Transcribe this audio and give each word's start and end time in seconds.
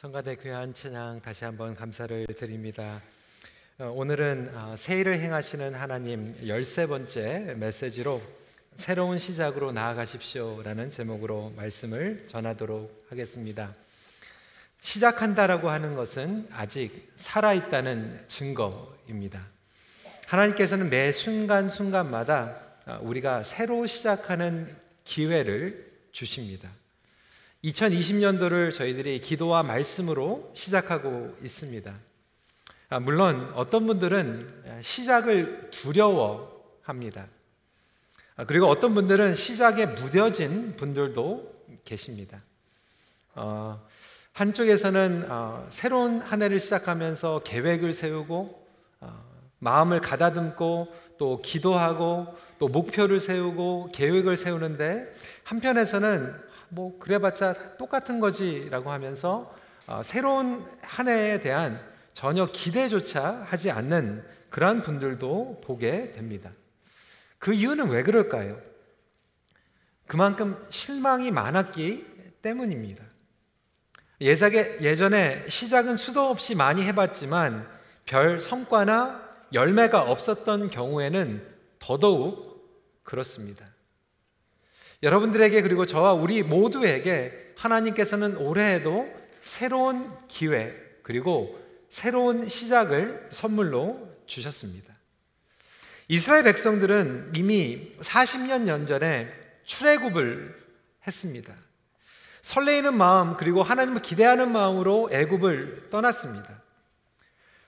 성가대 0.00 0.36
귀한 0.36 0.72
찬양 0.72 1.22
다시 1.22 1.44
한번 1.44 1.74
감사를 1.74 2.24
드립니다. 2.36 3.02
어, 3.80 3.92
오늘은 3.96 4.54
어, 4.54 4.76
세일을 4.76 5.18
행하시는 5.18 5.74
하나님 5.74 6.32
열세 6.46 6.86
번째 6.86 7.56
메시지로 7.58 8.22
새로운 8.76 9.18
시작으로 9.18 9.72
나아가십시오라는 9.72 10.92
제목으로 10.92 11.52
말씀을 11.56 12.28
전하도록 12.28 13.06
하겠습니다. 13.10 13.74
시작한다라고 14.80 15.68
하는 15.68 15.96
것은 15.96 16.46
아직 16.52 17.12
살아있다는 17.16 18.26
증거입니다. 18.28 19.44
하나님께서는 20.28 20.90
매 20.90 21.10
순간순간마다 21.10 22.56
어, 22.86 23.00
우리가 23.02 23.42
새로 23.42 23.84
시작하는 23.86 24.72
기회를 25.02 25.90
주십니다. 26.12 26.70
2020년도를 27.64 28.72
저희들이 28.72 29.20
기도와 29.20 29.62
말씀으로 29.62 30.50
시작하고 30.54 31.36
있습니다. 31.42 31.94
아, 32.90 33.00
물론 33.00 33.50
어떤 33.54 33.86
분들은 33.86 34.80
시작을 34.82 35.70
두려워합니다. 35.70 37.26
아, 38.36 38.44
그리고 38.44 38.66
어떤 38.66 38.94
분들은 38.94 39.34
시작에 39.34 39.86
무뎌진 39.86 40.76
분들도 40.76 41.64
계십니다. 41.84 42.38
어, 43.34 43.84
한쪽에서는 44.32 45.26
어, 45.28 45.66
새로운 45.70 46.20
한 46.20 46.42
해를 46.42 46.60
시작하면서 46.60 47.42
계획을 47.44 47.92
세우고 47.92 48.68
어, 49.00 49.24
마음을 49.58 50.00
가다듬고 50.00 50.94
또 51.18 51.42
기도하고 51.42 52.36
또 52.60 52.68
목표를 52.68 53.18
세우고 53.18 53.90
계획을 53.92 54.36
세우는데 54.36 55.12
한편에서는 55.42 56.47
뭐 56.68 56.98
그래봤자 56.98 57.76
똑같은 57.76 58.20
거지라고 58.20 58.90
하면서 58.90 59.54
어, 59.86 60.02
새로운 60.02 60.66
한 60.82 61.08
해에 61.08 61.40
대한 61.40 61.80
전혀 62.12 62.46
기대조차 62.46 63.42
하지 63.46 63.70
않는 63.70 64.24
그러한 64.50 64.82
분들도 64.82 65.60
보게 65.64 66.10
됩니다. 66.12 66.50
그 67.38 67.52
이유는 67.52 67.88
왜 67.88 68.02
그럴까요? 68.02 68.60
그만큼 70.06 70.56
실망이 70.70 71.30
많았기 71.30 72.04
때문입니다. 72.42 73.04
예작에, 74.20 74.78
예전에 74.80 75.46
시작은 75.48 75.96
수도 75.96 76.22
없이 76.28 76.54
많이 76.54 76.82
해봤지만 76.82 77.68
별 78.04 78.40
성과나 78.40 79.28
열매가 79.52 80.10
없었던 80.10 80.70
경우에는 80.70 81.46
더더욱 81.78 83.02
그렇습니다. 83.04 83.64
여러분들에게 85.02 85.62
그리고 85.62 85.86
저와 85.86 86.12
우리 86.12 86.42
모두에게 86.42 87.52
하나님께서는 87.56 88.36
올해에도 88.36 89.08
새로운 89.42 90.12
기회 90.28 90.72
그리고 91.02 91.58
새로운 91.88 92.48
시작을 92.48 93.28
선물로 93.30 94.08
주셨습니다. 94.26 94.92
이스라엘 96.08 96.42
백성들은 96.44 97.32
이미 97.36 97.92
40년 98.00 98.66
연전에 98.66 99.32
출애굽을 99.64 100.54
했습니다. 101.06 101.54
설레이는 102.42 102.94
마음 102.94 103.36
그리고 103.36 103.62
하나님을 103.62 104.02
기대하는 104.02 104.52
마음으로 104.52 105.10
애굽을 105.12 105.90
떠났습니다. 105.90 106.62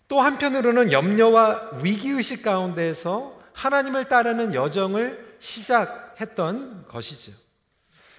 또 0.08 0.20
한편으로는 0.20 0.90
염려와 0.90 1.80
위기 1.82 2.08
의식 2.08 2.42
가운데에서 2.42 3.40
하나님을 3.52 4.06
따르는 4.08 4.54
여정을 4.54 5.29
시작 5.40 6.16
했던 6.20 6.86
것이죠. 6.86 7.32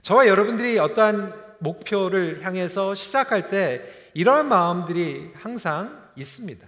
저와 0.02 0.28
여러분들이 0.28 0.80
어떠한 0.80 1.34
목표를 1.60 2.44
향해서 2.44 2.96
시작할 2.96 3.50
때 3.50 3.84
이러한 4.14 4.50
마음들이 4.50 5.32
항상 5.36 6.10
있습니다. 6.16 6.68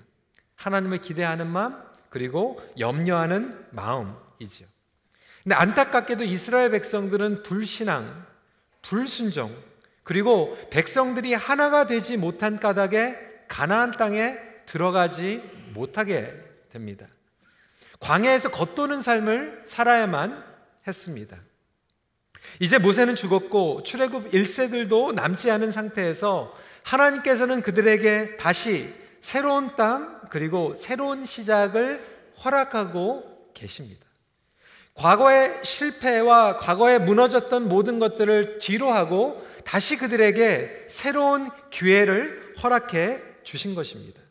하나님을 0.55 0.99
기대하는 0.99 1.47
마음, 1.47 1.75
그리고 2.09 2.61
염려하는 2.79 3.65
마음이죠. 3.71 4.65
근데 5.43 5.55
안타깝게도 5.55 6.23
이스라엘 6.23 6.71
백성들은 6.71 7.43
불신앙, 7.43 8.25
불순종, 8.81 9.53
그리고 10.03 10.57
백성들이 10.69 11.33
하나가 11.33 11.85
되지 11.85 12.17
못한 12.17 12.59
까닭에 12.59 13.45
가나안 13.47 13.91
땅에 13.91 14.37
들어가지 14.65 15.41
못하게 15.73 16.37
됩니다. 16.69 17.07
광야에서 18.03 18.51
겉도는 18.51 19.01
삶을 19.01 19.63
살아야만 19.65 20.43
했습니다. 20.85 21.37
이제 22.59 22.77
모세는 22.77 23.15
죽었고 23.15 23.83
출애굽 23.83 24.31
1세들도 24.31 25.13
남지 25.13 25.49
않은 25.49 25.71
상태에서 25.71 26.53
하나님께서는 26.83 27.61
그들에게 27.61 28.35
다시 28.35 28.93
새로운 29.21 29.75
땅 29.77 30.19
그리고 30.29 30.75
새로운 30.75 31.23
시작을 31.23 32.05
허락하고 32.43 33.51
계십니다. 33.53 34.05
과거의 34.95 35.63
실패와 35.63 36.57
과거에 36.57 36.99
무너졌던 36.99 37.69
모든 37.69 37.99
것들을 37.99 38.59
뒤로 38.59 38.91
하고 38.91 39.47
다시 39.63 39.97
그들에게 39.97 40.87
새로운 40.89 41.49
기회를 41.69 42.55
허락해 42.61 43.21
주신 43.43 43.75
것입니다. 43.75 44.22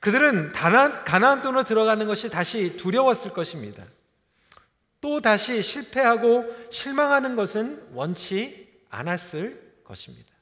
그들은 0.00 0.52
가나안 0.52 1.42
땅으로 1.42 1.64
들어가는 1.64 2.06
것이 2.06 2.30
다시 2.30 2.76
두려웠을 2.76 3.32
것입니다. 3.32 3.84
또 5.00 5.20
다시 5.20 5.62
실패하고 5.62 6.54
실망하는 6.70 7.36
것은 7.36 7.88
원치 7.92 8.82
않았을 8.90 9.82
것입니다. 9.84 10.34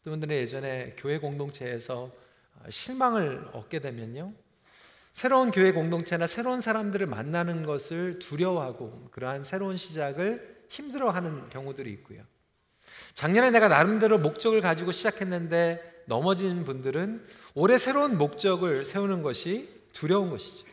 어떤 0.00 0.12
분들은 0.12 0.36
예전에 0.36 0.94
교회 0.96 1.18
공동체에서 1.18 2.10
실망을 2.68 3.48
얻게 3.52 3.80
되면요. 3.80 4.32
새로운 5.12 5.50
교회 5.50 5.72
공동체나 5.72 6.26
새로운 6.26 6.60
사람들을 6.60 7.06
만나는 7.06 7.64
것을 7.64 8.18
두려워하고 8.18 9.08
그러한 9.10 9.44
새로운 9.44 9.76
시작을 9.76 10.64
힘들어하는 10.68 11.50
경우들이 11.50 11.90
있고요. 11.92 12.22
작년에 13.14 13.50
내가 13.50 13.68
나름대로 13.68 14.18
목적을 14.18 14.60
가지고 14.60 14.92
시작했는데 14.92 15.89
넘어진 16.06 16.64
분들은 16.64 17.24
올해 17.54 17.78
새로운 17.78 18.18
목적을 18.18 18.84
세우는 18.84 19.22
것이 19.22 19.68
두려운 19.92 20.30
것이죠. 20.30 20.66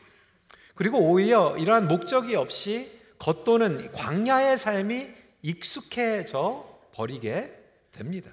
그리고 0.75 0.99
오히려 0.99 1.57
이러한 1.57 1.87
목적이 1.87 2.35
없이 2.35 2.91
겉도는 3.19 3.91
광야의 3.93 4.57
삶이 4.57 5.07
익숙해져 5.41 6.79
버리게 6.93 7.51
됩니다. 7.91 8.31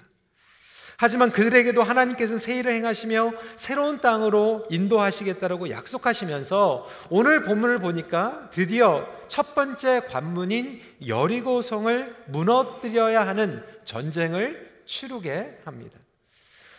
하지만 0.97 1.31
그들에게도 1.31 1.83
하나님께서는 1.83 2.37
세일을 2.37 2.71
행하시며 2.73 3.33
새로운 3.57 3.99
땅으로 3.99 4.65
인도하시겠다라고 4.69 5.69
약속하시면서 5.69 6.87
오늘 7.09 7.43
본문을 7.43 7.79
보니까 7.79 8.49
드디어 8.51 9.05
첫 9.27 9.55
번째 9.55 10.01
관문인 10.01 10.81
여리고성을 11.05 12.15
무너뜨려야 12.27 13.27
하는 13.27 13.63
전쟁을 13.83 14.83
치르게 14.85 15.59
합니다. 15.65 15.99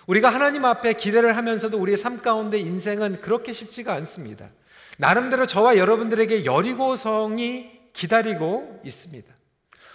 우리가 0.07 0.31
하나님 0.31 0.65
앞에 0.65 0.93
기대를 0.93 1.37
하면서도 1.37 1.79
우리의 1.79 1.97
삶 1.97 2.23
가운데 2.23 2.59
인생은 2.59 3.21
그렇게 3.21 3.53
쉽지가 3.53 3.93
않습니다. 3.95 4.49
나름대로 4.99 5.47
저와 5.47 5.77
여러분들에게 5.77 6.45
여리고성이 6.45 7.71
기다리고 7.93 8.81
있습니다. 8.85 9.35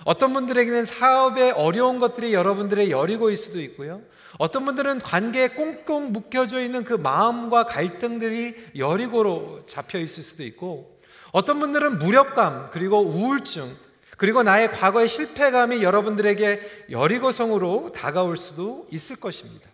어떤 0.03 0.33
분들에게는 0.33 0.83
사업에 0.85 1.51
어려운 1.51 1.99
것들이 1.99 2.33
여러분들의 2.33 2.91
여리고일 2.91 3.37
수도 3.37 3.61
있고요. 3.61 4.01
어떤 4.37 4.65
분들은 4.65 4.99
관계에 4.99 5.49
꽁꽁 5.49 6.11
묶여져 6.11 6.61
있는 6.61 6.83
그 6.83 6.93
마음과 6.93 7.65
갈등들이 7.65 8.55
여리고로 8.75 9.65
잡혀 9.67 9.99
있을 9.99 10.23
수도 10.23 10.43
있고, 10.43 10.97
어떤 11.31 11.59
분들은 11.59 11.99
무력감, 11.99 12.69
그리고 12.71 12.99
우울증, 12.99 13.75
그리고 14.17 14.43
나의 14.43 14.71
과거의 14.71 15.07
실패감이 15.07 15.83
여러분들에게 15.83 16.87
여리고성으로 16.89 17.91
다가올 17.91 18.37
수도 18.37 18.87
있을 18.91 19.15
것입니다. 19.15 19.70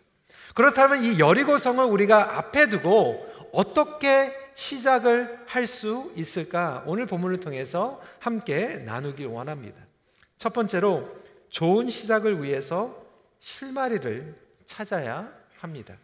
그렇다면 0.57 1.03
이 1.03 1.19
여리고성을 1.19 1.85
우리가 1.85 2.39
앞에 2.39 2.67
두고 2.69 3.31
어떻게 3.53 4.33
시작을 4.55 5.41
할 5.45 5.67
수 5.67 6.11
있을까? 6.15 6.83
오늘 6.87 7.05
본문을 7.05 7.39
통해서 7.39 8.01
함께 8.17 8.79
나누길 8.79 9.27
원합니다. 9.27 9.77
첫 10.39 10.53
번째로 10.53 11.15
좋은 11.49 11.89
시작을 11.89 12.41
위해서 12.41 13.05
실마리를 13.39 14.35
찾아야 14.65 15.31
합니다. 15.59 15.95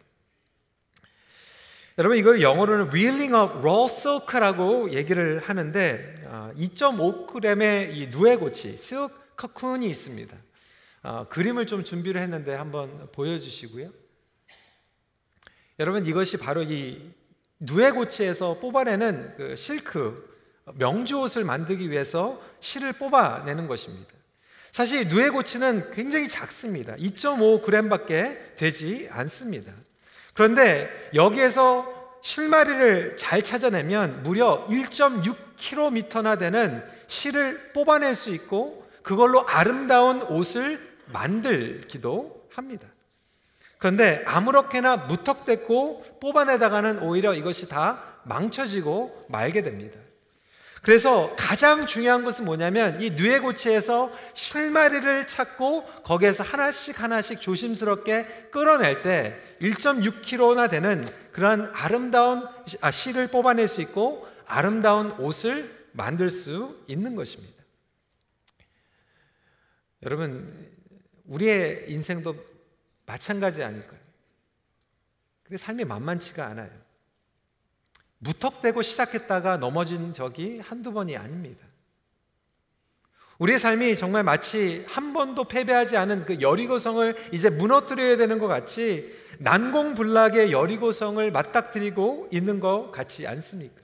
여러분 1.98 2.16
이걸 2.16 2.40
영어로는 2.40 2.94
wheeling 2.94 3.34
of 3.34 3.58
raw 3.58 3.86
silk라고 3.86 4.92
얘기를 4.92 5.40
하는데 5.40 6.52
2.5g의 6.56 7.88
아, 7.88 7.90
이 7.90 8.06
누에고치 8.06 8.74
silk 8.74 9.16
커쿤이 9.36 9.86
있습니다. 9.86 10.36
어, 11.02 11.26
그림을 11.28 11.66
좀 11.66 11.82
준비를 11.82 12.20
했는데 12.20 12.54
한번 12.54 13.08
보여주시고요. 13.10 14.03
여러분 15.78 16.06
이것이 16.06 16.36
바로 16.36 16.62
이 16.62 17.10
누에고치에서 17.58 18.58
뽑아내는 18.60 19.34
그 19.36 19.56
실크 19.56 20.34
명주 20.74 21.18
옷을 21.20 21.44
만들기 21.44 21.90
위해서 21.90 22.40
실을 22.60 22.92
뽑아내는 22.92 23.66
것입니다. 23.66 24.12
사실 24.72 25.08
누에고치는 25.08 25.92
굉장히 25.92 26.28
작습니다. 26.28 26.96
2.5g밖에 26.96 28.56
되지 28.56 29.08
않습니다. 29.10 29.72
그런데 30.32 30.90
여기에서 31.14 32.18
실마리를 32.22 33.16
잘 33.16 33.42
찾아내면 33.42 34.22
무려 34.22 34.66
1.6km나 34.68 36.38
되는 36.38 36.82
실을 37.06 37.72
뽑아낼 37.72 38.14
수 38.14 38.30
있고 38.30 38.88
그걸로 39.02 39.46
아름다운 39.46 40.22
옷을 40.22 40.80
만들기도 41.12 42.48
합니다. 42.50 42.88
그런데 43.78 44.22
아무렇게나 44.26 44.96
무턱대고 44.96 46.18
뽑아내다가는 46.20 47.00
오히려 47.00 47.34
이것이 47.34 47.68
다 47.68 48.20
망쳐지고 48.24 49.26
말게 49.28 49.62
됩니다. 49.62 49.98
그래서 50.84 51.34
가장 51.36 51.86
중요한 51.86 52.24
것은 52.24 52.44
뭐냐면 52.44 53.00
이 53.00 53.10
뉘에고치에서 53.10 54.12
실마리를 54.34 55.26
찾고 55.26 55.84
거기에서 56.04 56.44
하나씩 56.44 57.00
하나씩 57.00 57.40
조심스럽게 57.40 58.48
끌어낼 58.50 59.00
때 59.00 59.38
1.6kg나 59.62 60.68
되는 60.68 61.08
그런 61.32 61.70
아름다운 61.72 62.46
아, 62.82 62.90
실을 62.90 63.28
뽑아낼 63.28 63.66
수 63.66 63.80
있고 63.80 64.28
아름다운 64.46 65.12
옷을 65.12 65.88
만들 65.92 66.28
수 66.28 66.78
있는 66.86 67.16
것입니다. 67.16 67.54
여러분, 70.02 70.70
우리의 71.24 71.86
인생도 71.88 72.36
마찬가지 73.06 73.62
아닐까요? 73.62 74.00
그게 75.42 75.56
삶이 75.56 75.84
만만치가 75.84 76.46
않아요. 76.46 76.70
무턱대고 78.18 78.82
시작했다가 78.82 79.58
넘어진 79.58 80.12
적이 80.12 80.60
한두 80.60 80.92
번이 80.92 81.16
아닙니다. 81.16 81.66
우리의 83.38 83.58
삶이 83.58 83.96
정말 83.96 84.22
마치 84.22 84.84
한 84.88 85.12
번도 85.12 85.44
패배하지 85.44 85.96
않은 85.96 86.24
그 86.24 86.40
여리고성을 86.40 87.16
이제 87.32 87.50
무너뜨려야 87.50 88.16
되는 88.16 88.38
것 88.38 88.46
같이 88.46 89.14
난공불락의 89.40 90.52
여리고성을 90.52 91.30
맞닥뜨리고 91.30 92.28
있는 92.32 92.60
것 92.60 92.90
같지 92.92 93.26
않습니까? 93.26 93.82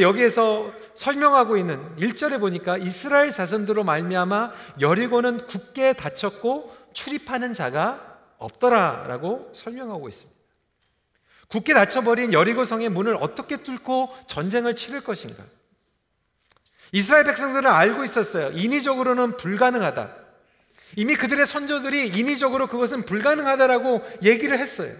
여기에서 0.00 0.72
설명하고 0.94 1.56
있는 1.56 1.94
1절에 1.96 2.40
보니까 2.40 2.78
이스라엘 2.78 3.30
자손들로 3.30 3.84
말미암아 3.84 4.52
여리고는 4.80 5.46
굳게 5.46 5.92
닫혔고 5.92 6.83
출입하는 6.94 7.52
자가 7.52 8.18
없더라라고 8.38 9.52
설명하고 9.52 10.08
있습니다. 10.08 10.34
굳게 11.48 11.74
닫혀버린 11.74 12.32
여리고성의 12.32 12.88
문을 12.88 13.16
어떻게 13.20 13.58
뚫고 13.58 14.14
전쟁을 14.26 14.74
치를 14.74 15.02
것인가? 15.02 15.44
이스라엘 16.92 17.24
백성들은 17.24 17.70
알고 17.70 18.04
있었어요. 18.04 18.50
인위적으로는 18.52 19.36
불가능하다. 19.36 20.14
이미 20.96 21.16
그들의 21.16 21.44
선조들이 21.44 22.08
인위적으로 22.08 22.68
그것은 22.68 23.04
불가능하다라고 23.04 24.02
얘기를 24.22 24.58
했어요. 24.58 24.94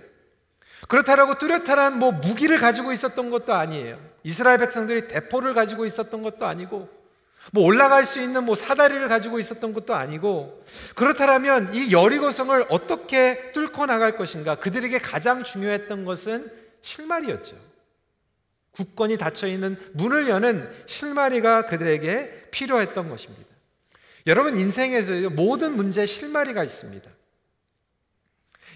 그렇다라고 0.89 1.39
뚜렷한 1.39 1.99
뭐 1.99 2.13
무기를 2.13 2.59
가지고 2.59 2.93
있었던 2.93 3.31
것도 3.31 3.55
아니에요. 3.55 3.99
이스라엘 4.23 4.59
백성들이 4.59 5.09
대포를 5.09 5.55
가지고 5.55 5.87
있었던 5.87 6.23
것도 6.23 6.47
아니고 6.47 6.89
뭐 7.53 7.65
올라갈 7.65 8.05
수 8.05 8.21
있는 8.21 8.45
뭐 8.45 8.55
사다리를 8.55 9.07
가지고 9.09 9.39
있었던 9.39 9.75
것도 9.75 9.95
아니고 9.95 10.61
그렇다면 10.95 11.75
이 11.75 11.93
여리고성을 11.93 12.67
어떻게 12.69 13.53
뚫고 13.53 13.87
나갈 13.87 14.17
것인가 14.17 14.57
그들에게 14.57 14.99
가장 14.99 15.45
중요했던 15.45 16.05
것은 16.05 16.51
실마리였죠. 16.83 17.57
국권이 18.73 19.17
닫혀 19.19 19.47
있는 19.47 19.77
문을 19.93 20.29
여는 20.29 20.69
실마리가 20.87 21.67
그들에게 21.67 22.49
필요했던 22.51 23.09
것입니다. 23.09 23.45
여러분 24.27 24.57
인생에서 24.57 25.31
모든 25.31 25.77
문제에 25.77 26.07
실마리가 26.07 26.65
있습니다. 26.65 27.09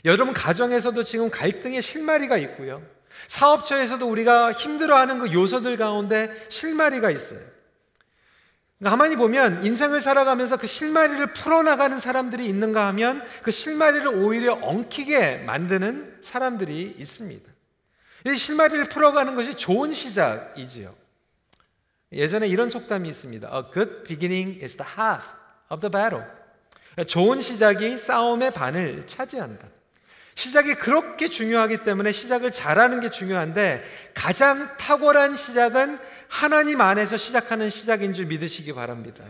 여러분 0.04 0.32
가정에서도 0.32 1.02
지금 1.04 1.30
갈등의 1.30 1.82
실마리가 1.82 2.36
있고요. 2.38 2.82
사업처에서도 3.26 4.08
우리가 4.08 4.52
힘들어하는 4.52 5.18
그 5.18 5.32
요소들 5.32 5.76
가운데 5.76 6.30
실마리가 6.48 7.10
있어요. 7.10 7.40
가만히 8.82 9.16
보면 9.16 9.64
인생을 9.64 10.00
살아가면서 10.00 10.56
그 10.56 10.68
실마리를 10.68 11.32
풀어나가는 11.32 11.98
사람들이 11.98 12.46
있는가 12.46 12.86
하면 12.88 13.22
그 13.42 13.50
실마리를 13.50 14.06
오히려 14.08 14.54
엉키게 14.54 15.38
만드는 15.38 16.18
사람들이 16.20 16.94
있습니다. 16.96 17.50
이 18.26 18.36
실마리를 18.36 18.84
풀어가는 18.84 19.34
것이 19.34 19.54
좋은 19.54 19.92
시작이지요. 19.92 20.92
예전에 22.12 22.46
이런 22.46 22.70
속담이 22.70 23.08
있습니다. 23.08 23.50
A 23.52 23.62
good 23.72 24.02
beginning 24.04 24.60
is 24.62 24.76
the 24.76 24.88
half 24.88 25.24
of 25.70 25.80
the 25.80 25.90
battle. 25.90 26.24
좋은 27.06 27.40
시작이 27.40 27.98
싸움의 27.98 28.52
반을 28.52 29.06
차지한다. 29.06 29.66
시작이 30.34 30.74
그렇게 30.74 31.28
중요하기 31.28 31.82
때문에 31.82 32.12
시작을 32.12 32.52
잘하는 32.52 33.00
게 33.00 33.10
중요한데 33.10 33.82
가장 34.14 34.76
탁월한 34.76 35.34
시작은 35.34 35.98
하나님 36.28 36.80
안에서 36.80 37.16
시작하는 37.16 37.70
시작인 37.70 38.14
줄 38.14 38.26
믿으시기 38.26 38.72
바랍니다. 38.74 39.24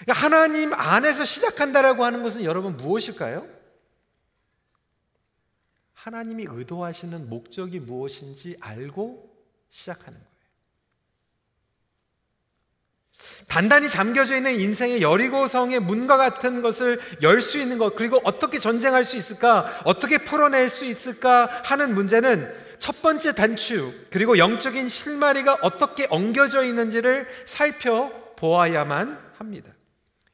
그러니까 0.00 0.12
하나님 0.12 0.72
안에서 0.72 1.24
시작한다라고 1.24 2.04
하는 2.04 2.22
것은 2.22 2.44
여러분 2.44 2.76
무엇일까요? 2.76 3.46
하나님이 5.92 6.46
의도하시는 6.48 7.28
목적이 7.28 7.80
무엇인지 7.80 8.56
알고 8.60 9.34
시작하는 9.70 10.18
거예요. 10.18 10.34
단단히 13.46 13.88
잠겨져 13.88 14.36
있는 14.36 14.60
인생의 14.60 15.00
여리고성의 15.00 15.80
문과 15.80 16.16
같은 16.16 16.60
것을 16.60 17.00
열 17.22 17.40
수 17.40 17.58
있는 17.58 17.78
것, 17.78 17.94
그리고 17.94 18.20
어떻게 18.24 18.58
전쟁할 18.58 19.04
수 19.04 19.16
있을까, 19.16 19.80
어떻게 19.84 20.18
풀어낼 20.18 20.68
수 20.68 20.84
있을까 20.84 21.46
하는 21.64 21.94
문제는 21.94 22.63
첫 22.84 23.00
번째 23.00 23.32
단추, 23.32 23.94
그리고 24.10 24.36
영적인 24.36 24.90
실마리가 24.90 25.56
어떻게 25.62 26.06
엉겨져 26.10 26.64
있는지를 26.64 27.26
살펴보아야만 27.46 29.32
합니다. 29.38 29.72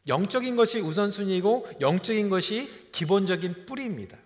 영적인 0.08 0.56
것이 0.56 0.80
우선순위이고, 0.80 1.68
영적인 1.80 2.28
것이 2.28 2.88
기본적인 2.90 3.66
뿌리입니다. 3.66 4.18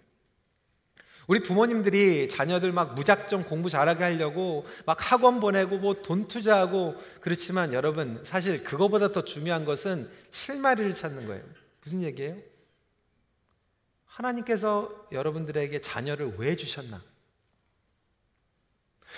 우리 1.27 1.41
부모님들이 1.41 2.31
자녀들 2.31 2.73
막 2.73 2.95
무작정 2.95 3.45
공부 3.45 3.69
잘하게 3.69 4.05
하려고 4.05 4.65
막 4.87 4.97
학원 5.13 5.39
보내고 5.39 5.77
뭐 5.77 5.93
돈 5.93 6.27
투자하고 6.27 6.97
그렇지만 7.21 7.75
여러분 7.75 8.21
사실 8.25 8.65
그거보다 8.65 9.13
더 9.13 9.25
중요한 9.25 9.67
것은 9.67 10.09
실마리를 10.31 10.95
찾는 10.95 11.27
거예요. 11.27 11.43
무슨 11.83 12.01
얘기예요? 12.01 12.39
하나님께서 14.07 15.09
여러분들에게 15.13 15.79
자녀를 15.83 16.37
왜 16.39 16.57
주셨나? 16.57 17.03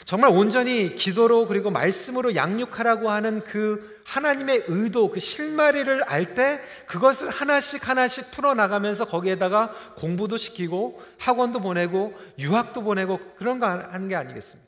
정말 0.05 0.31
온전히 0.31 0.95
기도로 0.95 1.47
그리고 1.47 1.71
말씀으로 1.71 2.35
양육하라고 2.35 3.11
하는 3.11 3.43
그 3.45 4.01
하나님의 4.05 4.65
의도, 4.69 5.11
그 5.11 5.19
실마리를 5.21 6.05
알 6.05 6.35
때 6.35 6.61
그것을 6.87 7.31
하나씩 7.31 7.89
하나씩 7.89 8.31
풀어나가면서 8.31 9.07
거기에다가 9.07 9.73
공부도 9.97 10.37
시키고 10.37 11.03
학원도 11.19 11.61
보내고 11.61 12.15
유학도 12.39 12.83
보내고 12.83 13.19
그런 13.39 13.59
거 13.59 13.67
하는 13.67 14.09
게 14.09 14.17
아니겠습니까? 14.17 14.67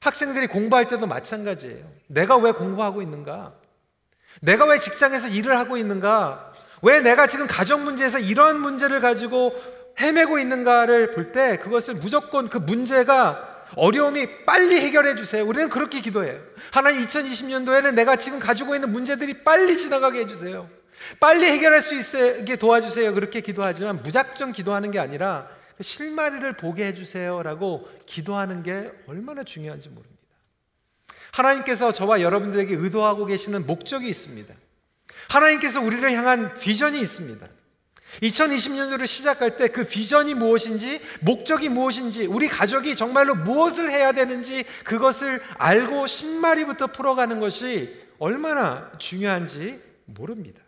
학생들이 0.00 0.48
공부할 0.48 0.86
때도 0.86 1.06
마찬가지예요. 1.06 1.86
내가 2.08 2.36
왜 2.36 2.52
공부하고 2.52 3.00
있는가? 3.00 3.54
내가 4.42 4.66
왜 4.66 4.78
직장에서 4.78 5.28
일을 5.28 5.56
하고 5.56 5.78
있는가? 5.78 6.52
왜 6.82 7.00
내가 7.00 7.26
지금 7.26 7.46
가정 7.46 7.84
문제에서 7.84 8.18
이런 8.18 8.60
문제를 8.60 9.00
가지고 9.00 9.54
헤매고 10.00 10.38
있는가를 10.38 11.10
볼 11.12 11.32
때 11.32 11.58
그것을 11.58 11.94
무조건 11.94 12.48
그 12.48 12.58
문제가 12.58 13.66
어려움이 13.76 14.44
빨리 14.44 14.76
해결해 14.80 15.16
주세요. 15.16 15.44
우리는 15.44 15.68
그렇게 15.68 16.00
기도해요. 16.00 16.40
하나님 16.70 17.00
2020년도에는 17.00 17.94
내가 17.94 18.16
지금 18.16 18.38
가지고 18.38 18.74
있는 18.74 18.92
문제들이 18.92 19.42
빨리 19.42 19.76
지나가게 19.76 20.20
해주세요. 20.20 20.68
빨리 21.18 21.46
해결할 21.46 21.82
수 21.82 21.94
있게 21.94 22.56
도와주세요. 22.56 23.14
그렇게 23.14 23.40
기도하지만 23.40 24.02
무작정 24.02 24.52
기도하는 24.52 24.90
게 24.90 24.98
아니라 25.00 25.48
그 25.76 25.82
실마리를 25.82 26.56
보게 26.56 26.86
해주세요라고 26.86 27.88
기도하는 28.06 28.62
게 28.62 28.92
얼마나 29.08 29.42
중요한지 29.42 29.88
모릅니다. 29.88 30.14
하나님께서 31.32 31.92
저와 31.92 32.20
여러분들에게 32.20 32.74
의도하고 32.76 33.26
계시는 33.26 33.66
목적이 33.66 34.08
있습니다. 34.08 34.54
하나님께서 35.28 35.80
우리를 35.80 36.08
향한 36.12 36.54
비전이 36.60 37.00
있습니다. 37.00 37.46
2020년도를 38.22 39.06
시작할 39.06 39.56
때 39.56 39.74
그 39.74 39.84
비전이 39.84 40.34
무엇인지, 40.34 41.00
목적이 41.20 41.68
무엇인지, 41.68 42.26
우리 42.26 42.48
가족이 42.48 42.94
정말로 42.96 43.34
무엇을 43.34 43.90
해야 43.90 44.12
되는지 44.12 44.64
그것을 44.84 45.42
알고 45.58 46.06
신마리부터 46.06 46.86
풀어가는 46.88 47.40
것이 47.40 48.00
얼마나 48.18 48.92
중요한지 48.98 49.82
모릅니다. 50.04 50.62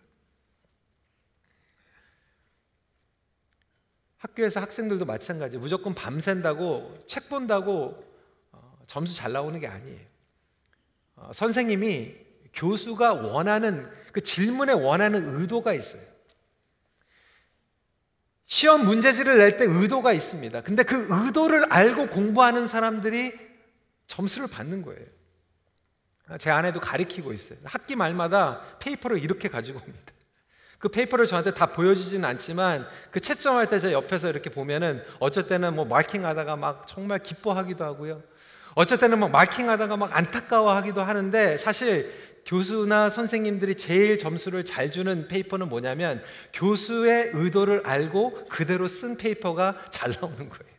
학교에서 4.19 4.61
학생들도 4.61 5.05
마찬가지예요. 5.05 5.61
무조건 5.61 5.95
밤샌다고 5.95 7.05
책 7.07 7.29
본다고 7.29 7.95
어, 8.51 8.79
점수 8.89 9.15
잘 9.15 9.33
나오는 9.33 9.59
게 9.61 9.69
아니에요. 9.69 10.01
어, 11.15 11.31
선생님이 11.33 12.15
교수가 12.53 13.13
원하는 13.15 13.89
그 14.13 14.23
질문에 14.23 14.73
원하는 14.73 15.39
의도가 15.41 15.75
있어요. 15.75 16.16
시험 18.47 18.85
문제지를 18.85 19.39
낼 19.39 19.57
때 19.57 19.65
의도가 19.65 20.13
있습니다. 20.13 20.61
근데 20.63 20.83
그 20.83 21.07
의도를 21.11 21.73
알고 21.73 22.07
공부하는 22.09 22.67
사람들이 22.67 23.33
점수를 24.07 24.47
받는 24.49 24.83
거예요. 24.83 25.05
제 26.39 26.51
아내도 26.51 26.81
가리키고 26.81 27.33
있어요. 27.33 27.59
학기 27.65 27.97
말마다 27.97 28.61
paper를 28.81 29.23
이렇게 29.23 29.49
가지고 29.49 29.81
옵니다. 29.81 30.13
그 30.79 30.89
paper를 30.89 31.27
저한테 31.27 31.53
다 31.55 31.67
보여주지는 31.67 32.25
않지만 32.29 32.87
그 33.11 33.21
채점할 33.21 33.69
때 33.71 33.79
제 33.81 33.93
옆에서 33.93 34.29
이렇게 34.29 34.51
보면은 34.51 35.03
어쩔 35.21 35.47
때는 35.49 35.75
뭐 35.75 35.85
marking하다가 35.85 36.57
막 36.57 36.87
정말 36.87 37.19
기뻐하기도 37.21 37.85
하고요. 37.85 38.23
어쩔 38.75 38.99
때는 38.99 39.19
막 39.19 39.31
marking하다가 39.31 39.97
막 39.97 40.17
안타까워하기도 40.17 41.03
하는데 41.03 41.57
사실 41.57 42.13
교수나 42.47 43.11
선생님들이 43.11 43.75
제일 43.77 44.19
점수를 44.19 44.65
잘 44.65 44.91
주는 44.93 45.29
paper는 45.29 45.69
뭐냐면 45.69 46.23
교수의 46.53 47.31
의도를 47.35 47.83
알고 47.85 48.47
그대로 48.49 48.87
쓴 48.89 49.17
paper가 49.17 49.91
잘 49.91 50.13
나오는 50.13 50.49
거예요. 50.49 50.77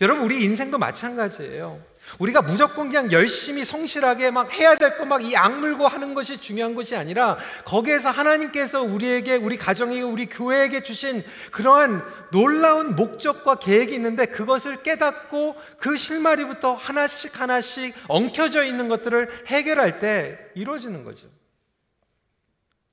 여러분, 0.00 0.24
우리 0.24 0.44
인생도 0.44 0.78
마찬가지예요. 0.78 1.82
우리가 2.18 2.42
무조건 2.42 2.88
그냥 2.88 3.10
열심히 3.12 3.64
성실하게 3.64 4.30
막 4.30 4.52
해야 4.52 4.74
될 4.76 4.98
거 4.98 5.14
막 5.14 5.31
이 5.31 5.36
악물고 5.36 5.86
하는 5.86 6.14
것이 6.14 6.40
중요한 6.40 6.74
것이 6.74 6.96
아니라 6.96 7.36
거기에서 7.64 8.10
하나님께서 8.10 8.82
우리에게 8.82 9.36
우리 9.36 9.56
가정에게 9.56 10.02
우리 10.02 10.26
교회에게 10.26 10.82
주신 10.82 11.24
그러한 11.50 12.02
놀라운 12.30 12.96
목적과 12.96 13.56
계획이 13.56 13.94
있는데 13.94 14.26
그것을 14.26 14.82
깨닫고 14.82 15.56
그 15.78 15.96
실마리부터 15.96 16.74
하나씩 16.74 17.40
하나씩 17.40 17.94
엉켜져 18.08 18.64
있는 18.64 18.88
것들을 18.88 19.46
해결할 19.46 19.98
때 19.98 20.38
이루어지는 20.54 21.04
거죠. 21.04 21.26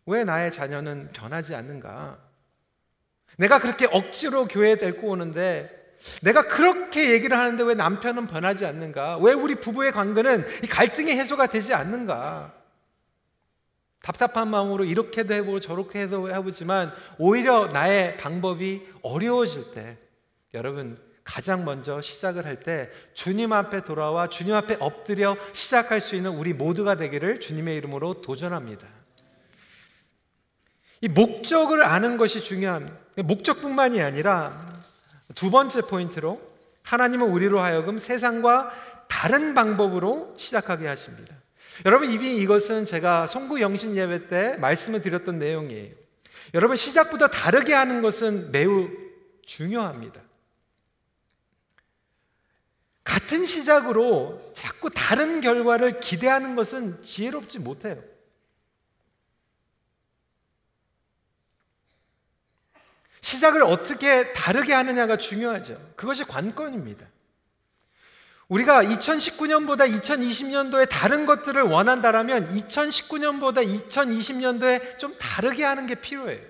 왜 0.06 0.24
나의 0.24 0.52
자녀는 0.52 1.12
변하지 1.14 1.56
않는가? 1.56 2.18
내가 3.38 3.60
그렇게 3.60 3.88
억지로 3.90 4.48
교회에 4.48 4.76
데리고 4.76 5.10
오는데 5.10 5.83
내가 6.22 6.48
그렇게 6.48 7.12
얘기를 7.12 7.38
하는데 7.38 7.64
왜 7.64 7.76
남편은 7.76 8.28
변하지 8.28 8.66
않는가? 8.66 9.18
왜 9.18 9.34
우리 9.34 9.56
부부의 9.56 9.92
관계는 9.92 10.46
이 10.64 10.68
갈등의 10.68 11.18
해소가 11.18 11.48
되지 11.48 11.74
않는가? 11.74 12.54
답답한 14.02 14.50
마음으로 14.50 14.84
이렇게도 14.84 15.34
해보고 15.34 15.60
저렇게도 15.62 16.30
해보지만 16.34 16.94
오히려 17.18 17.68
나의 17.68 18.18
방법이 18.18 18.86
어려워질 19.02 19.72
때 19.74 19.98
여러분 20.54 21.00
가장 21.24 21.64
먼저 21.64 22.02
시작을 22.02 22.46
할 22.46 22.60
때 22.60 22.90
주님 23.14 23.54
앞에 23.54 23.86
돌아와 23.86 24.28
주님 24.28 24.54
앞에 24.56 24.76
엎드려 24.82 25.38
시작할 25.54 26.02
수 26.02 26.18
있는 26.18 26.32
우리 26.32 26.54
모두가 26.54 26.98
되기를 26.98 27.40
주님의 27.40 27.78
이름으로 27.78 28.22
도전합니다. 28.22 28.86
이 31.00 31.08
목적을 31.08 31.82
아는 31.84 32.18
것이 32.18 32.44
중요합니다. 32.44 32.98
목적뿐만이 33.24 34.02
아니라 34.02 34.73
두 35.36 35.52
번째 35.52 35.82
포인트로 35.82 36.42
하나님은 36.84 37.28
우리로 37.30 37.60
하여금 37.60 38.00
세상과 38.00 38.72
다른 39.08 39.54
방법으로 39.54 40.34
시작하게 40.38 40.88
하십니다. 40.88 41.36
여러분 41.86 42.10
이미 42.10 42.38
이것은 42.38 42.86
제가 42.86 43.28
송구 43.28 43.62
영신 43.62 43.96
예배 43.96 44.28
때 44.28 44.56
말씀을 44.58 45.02
드렸던 45.02 45.40
내용이에요. 45.40 45.94
여러분 46.54 46.76
시작부터 46.76 47.28
다르게 47.28 47.74
하는 47.74 48.02
것은 48.02 48.52
매우 48.52 48.90
중요합니다. 49.46 50.22
같은 53.04 53.46
시작으로 53.46 54.52
자꾸 54.54 54.90
다른 54.90 55.42
결과를 55.42 56.00
기대하는 56.00 56.56
것은 56.56 57.02
지혜롭지 57.02 57.60
못해요. 57.60 58.02
시작을 63.24 63.64
어떻게 63.64 64.34
다르게 64.34 64.74
하느냐가 64.74 65.16
중요하죠. 65.16 65.80
그것이 65.96 66.26
관건입니다. 66.26 67.08
우리가 68.50 68.84
2019년보다 68.84 69.90
2020년도에 69.90 70.90
다른 70.90 71.26
것들을 71.26 71.62
원한다라면 71.62 72.54
2019년보다 72.54 73.66
2020년도에 73.66 75.00
좀 75.00 75.18
다르게 75.18 75.64
하는 75.64 75.88
게 75.88 75.96
필요해요. 75.96 76.42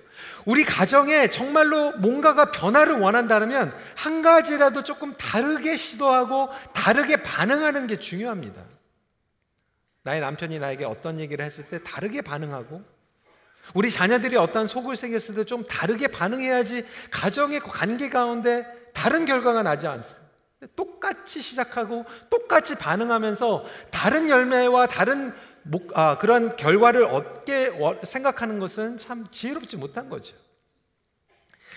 우리 0.46 0.64
가정에 0.64 1.28
정말로 1.30 1.92
뭔가가 1.92 2.50
변화를 2.50 2.98
원한다면 2.98 3.72
한 3.94 4.22
가지라도 4.22 4.82
조금 4.82 5.14
다르게 5.16 5.76
시도하고 5.76 6.48
다르게 6.72 7.22
반응하는 7.22 7.86
게 7.86 7.96
중요합니다. 7.96 8.60
나의 10.02 10.20
남편이 10.20 10.58
나에게 10.58 10.84
어떤 10.84 11.20
얘기를 11.20 11.44
했을 11.44 11.64
때 11.68 11.80
다르게 11.84 12.20
반응하고 12.20 12.93
우리 13.72 13.90
자녀들이 13.90 14.36
어떤 14.36 14.66
속을 14.66 14.96
새겼을 14.96 15.34
때 15.36 15.44
좀 15.44 15.64
다르게 15.64 16.08
반응해야지 16.08 16.84
가정의 17.10 17.60
관계 17.60 18.08
가운데 18.10 18.66
다른 18.92 19.24
결과가 19.24 19.62
나지 19.62 19.86
않습니다. 19.86 20.24
똑같이 20.76 21.42
시작하고 21.42 22.04
똑같이 22.30 22.74
반응하면서 22.74 23.64
다른 23.90 24.28
열매와 24.30 24.86
다른 24.86 25.34
목, 25.62 25.96
아, 25.98 26.18
그런 26.18 26.56
결과를 26.56 27.04
얻게 27.04 27.72
생각하는 28.02 28.58
것은 28.58 28.98
참 28.98 29.26
지혜롭지 29.30 29.76
못한 29.76 30.08
거죠. 30.08 30.36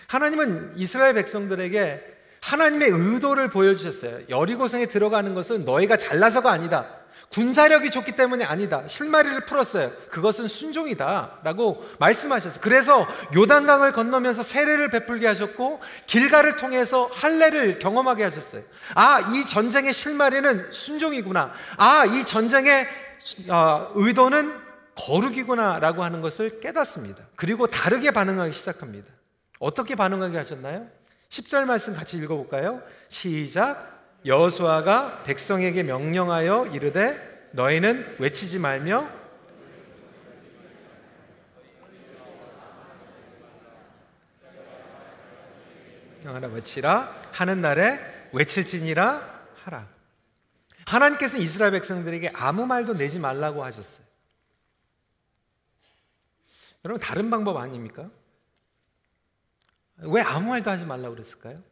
하나님은 0.08 0.74
이스라엘 0.78 1.14
백성들에게 1.14 2.16
하나님의 2.42 2.90
의도를 2.90 3.50
보여주셨어요. 3.50 4.22
여리고성에 4.30 4.86
들어가는 4.86 5.34
것은 5.34 5.66
너희가 5.66 5.98
잘나서가 5.98 6.52
아니다. 6.52 6.97
군사력이 7.30 7.92
좋기 7.92 8.14
때문이 8.14 8.44
아니다. 8.44 8.88
실마리를 8.88 9.46
풀었어요. 9.46 9.92
그것은 10.10 10.48
순종이다. 10.48 11.40
라고 11.44 11.86
말씀하셨어요. 12.00 12.62
그래서 12.62 13.06
요단강을 13.36 13.92
건너면서 13.92 14.44
세례를 14.44 14.90
베풀게 14.90 15.28
하셨고, 15.28 15.82
길가를 16.06 16.56
통해서 16.56 17.10
할례를 17.14 17.80
경험하게 17.80 18.24
하셨어요. 18.24 18.64
아, 18.96 19.20
이 19.34 19.46
전쟁의 19.46 19.94
실마리는 19.94 20.72
순종이구나. 20.72 21.52
아, 21.78 22.06
이 22.06 22.24
전쟁의 22.24 22.88
어, 23.50 23.92
의도는 23.96 24.54
거룩이구나. 24.96 25.80
라고 25.80 26.04
하는 26.04 26.22
것을 26.22 26.60
깨닫습니다. 26.62 27.24
그리고 27.36 27.68
다르게 27.68 28.12
반응하기 28.12 28.54
시작합니다. 28.54 29.08
어떻게 29.60 29.96
반응하게 29.96 30.38
하셨나요? 30.38 30.88
10절 31.30 31.66
말씀 31.66 31.94
같이 31.94 32.18
읽어볼까요? 32.18 32.82
시작. 33.10 33.97
여호수아가 34.28 35.24
백성에게 35.24 35.84
명령하여 35.84 36.68
이르되 36.68 37.50
너희는 37.54 38.18
외치지 38.20 38.60
말며 38.60 39.10
명하라 46.24 46.50
외치라 46.50 47.22
하는 47.32 47.62
날에 47.62 48.00
외칠지니라 48.34 49.46
하라. 49.64 49.88
하나님께서 50.86 51.38
이스라엘 51.38 51.72
백성들에게 51.72 52.32
아무 52.34 52.66
말도 52.66 52.96
내지 52.96 53.20
말라고 53.20 53.64
하셨어요. 53.64 54.06
여러분 56.84 57.00
다른 57.00 57.30
방법 57.30 57.56
아닙니까? 57.58 58.06
왜 59.98 60.22
아무 60.22 60.50
말도 60.50 60.70
하지 60.70 60.86
말라고 60.86 61.16
그랬을까요? 61.16 61.64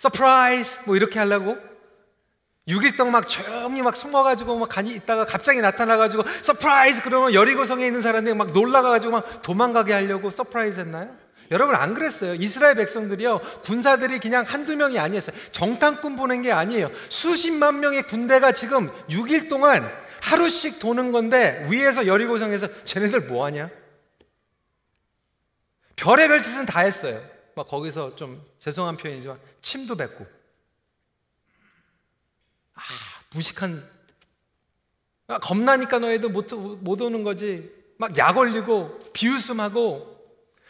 surprise 0.00 0.78
뭐 0.86 0.96
이렇게 0.96 1.18
하려고 1.18 1.58
6일 2.66 2.96
동안 2.96 3.12
막 3.12 3.28
조용히 3.28 3.82
막 3.82 3.94
숨어가지고 3.94 4.56
막 4.56 4.68
가만히 4.70 4.94
있다가 4.94 5.26
갑자기 5.26 5.60
나타나가지고 5.60 6.22
surprise 6.40 7.02
그러면 7.02 7.34
여리고성에 7.34 7.84
있는 7.84 8.00
사람들이 8.00 8.34
막 8.34 8.52
놀라가지고 8.52 9.12
막 9.12 9.42
도망가게 9.42 9.92
하려고 9.92 10.30
surprise 10.30 10.80
했나요? 10.80 11.14
여러분 11.50 11.74
안 11.74 11.92
그랬어요. 11.92 12.32
이스라엘 12.34 12.76
백성들이요 12.76 13.40
군사들이 13.62 14.20
그냥 14.20 14.46
한두 14.46 14.74
명이 14.74 14.98
아니었어요. 14.98 15.36
정탐꾼 15.52 16.16
보낸 16.16 16.40
게 16.40 16.50
아니에요. 16.50 16.90
수십만 17.10 17.80
명의 17.80 18.02
군대가 18.06 18.52
지금 18.52 18.90
6일 19.10 19.50
동안 19.50 19.86
하루씩 20.22 20.78
도는 20.78 21.12
건데 21.12 21.66
위에서 21.68 22.06
여리고성에서 22.06 22.84
쟤네들 22.86 23.20
뭐 23.22 23.44
하냐? 23.44 23.68
별의별 25.96 26.42
짓은 26.42 26.64
다 26.64 26.80
했어요. 26.80 27.20
막 27.54 27.66
거기서 27.68 28.16
좀 28.16 28.44
죄송한 28.58 28.96
표현이지만 28.96 29.38
침도 29.62 29.96
뱉고. 29.96 30.26
아 32.74 32.80
무식한. 33.34 33.88
아, 35.26 35.38
겁나니까 35.38 35.98
너희도 35.98 36.28
못, 36.30 36.52
못 36.52 37.00
오는 37.02 37.22
거지. 37.22 37.72
막 37.98 38.16
약 38.16 38.36
올리고 38.38 38.98
비웃음하고. 39.12 40.18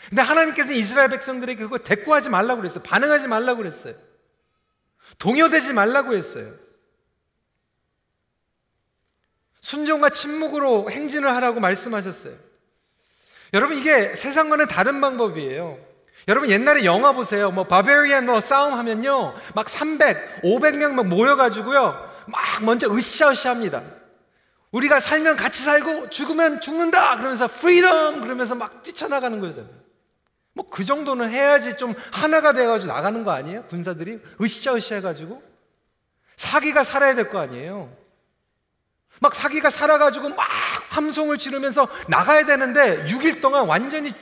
근데 0.08 0.22
하나님께서 0.22 0.72
이스라엘 0.72 1.10
백성들에게 1.10 1.62
그거 1.62 1.78
대꾸하지 1.78 2.28
말라고 2.30 2.60
그랬어요. 2.60 2.82
반응하지 2.82 3.28
말라고 3.28 3.58
그랬어요. 3.58 3.94
동요되지 5.18 5.72
말라고 5.72 6.14
했어요. 6.14 6.54
순종과 9.60 10.10
침묵으로 10.10 10.90
행진을 10.90 11.28
하라고 11.36 11.60
말씀하셨어요. 11.60 12.36
여러분 13.52 13.76
이게 13.76 14.14
세상과는 14.14 14.68
다른 14.68 15.00
방법이에요 15.00 15.78
여러분 16.28 16.50
옛날에 16.50 16.84
영화 16.84 17.12
보세요. 17.12 17.50
뭐 17.50 17.64
바베리안 17.64 18.26
뭐 18.26 18.40
싸움 18.40 18.74
하면요. 18.74 19.34
막 19.54 19.68
300, 19.68 20.42
500명 20.42 20.92
막 20.92 21.06
모여 21.06 21.36
가지고요. 21.36 22.10
막 22.26 22.40
먼저 22.62 22.92
으쌰으쌰합니다. 22.94 23.82
우리가 24.70 25.00
살면 25.00 25.36
같이 25.36 25.62
살고 25.64 26.10
죽으면 26.10 26.60
죽는다 26.60 27.16
그러면서 27.16 27.48
freedom 27.48 28.20
그러면서 28.20 28.54
막 28.54 28.82
뛰쳐나가는 28.82 29.40
거잖아요. 29.40 29.72
뭐 30.52 30.66
그 30.70 30.84
정도는 30.84 31.30
해야지 31.30 31.76
좀 31.76 31.94
하나가 32.12 32.52
돼 32.52 32.66
가지고 32.66 32.92
나가는 32.92 33.24
거 33.24 33.30
아니에요? 33.32 33.64
군사들이 33.64 34.20
으쌰으쌰 34.40 34.96
해 34.96 35.00
가지고 35.00 35.42
사기가 36.36 36.84
살아야 36.84 37.14
될 37.14 37.30
거 37.30 37.38
아니에요? 37.40 37.90
막 39.20 39.34
사기가 39.34 39.70
살아가지고 39.70 40.30
막 40.30 40.46
함성을 40.90 41.38
지르면서 41.38 41.88
나가야 42.08 42.46
되는데 42.46 43.04
6일 43.04 43.40
동안 43.40 43.66
완전히 43.66 44.14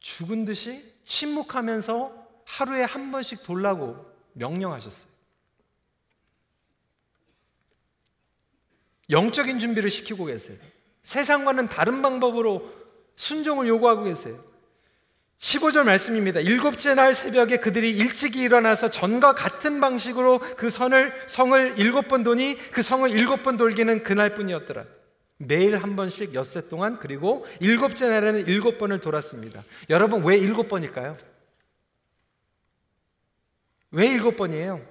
죽은 0.00 0.44
듯이 0.44 0.92
침묵하면서 1.04 2.20
하루에 2.44 2.82
한 2.82 3.12
번씩 3.12 3.42
돌라고 3.42 4.04
명령하셨어요. 4.32 5.10
영적인 9.10 9.58
준비를 9.58 9.90
시키고 9.90 10.24
계세요. 10.26 10.56
세상과는 11.02 11.68
다른 11.68 12.02
방법으로 12.02 12.72
순종을 13.16 13.66
요구하고 13.66 14.04
계세요. 14.04 14.42
15절 15.38 15.84
말씀입니다. 15.84 16.40
일곱째 16.40 16.94
날 16.94 17.14
새벽에 17.14 17.56
그들이 17.56 17.90
일찍이 17.90 18.40
일어나서 18.40 18.90
전과 18.90 19.34
같은 19.34 19.80
방식으로 19.80 20.38
그 20.38 20.68
선을, 20.68 21.14
성을 21.26 21.78
일곱 21.78 22.08
번 22.08 22.22
도니 22.22 22.56
그 22.72 22.82
성을 22.82 23.10
일곱 23.10 23.42
번 23.42 23.56
돌기는 23.56 24.02
그날뿐이었더라. 24.02 24.84
매일 25.42 25.78
한 25.78 25.96
번씩 25.96 26.34
엿새 26.34 26.68
동안 26.68 26.98
그리고 26.98 27.46
일곱째 27.60 28.10
날에는 28.10 28.46
일곱 28.46 28.76
번을 28.76 29.00
돌았습니다. 29.00 29.64
여러분 29.88 30.22
왜 30.22 30.36
일곱 30.36 30.68
번일까요? 30.68 31.16
왜 33.90 34.06
일곱 34.08 34.36
번이에요? 34.36 34.86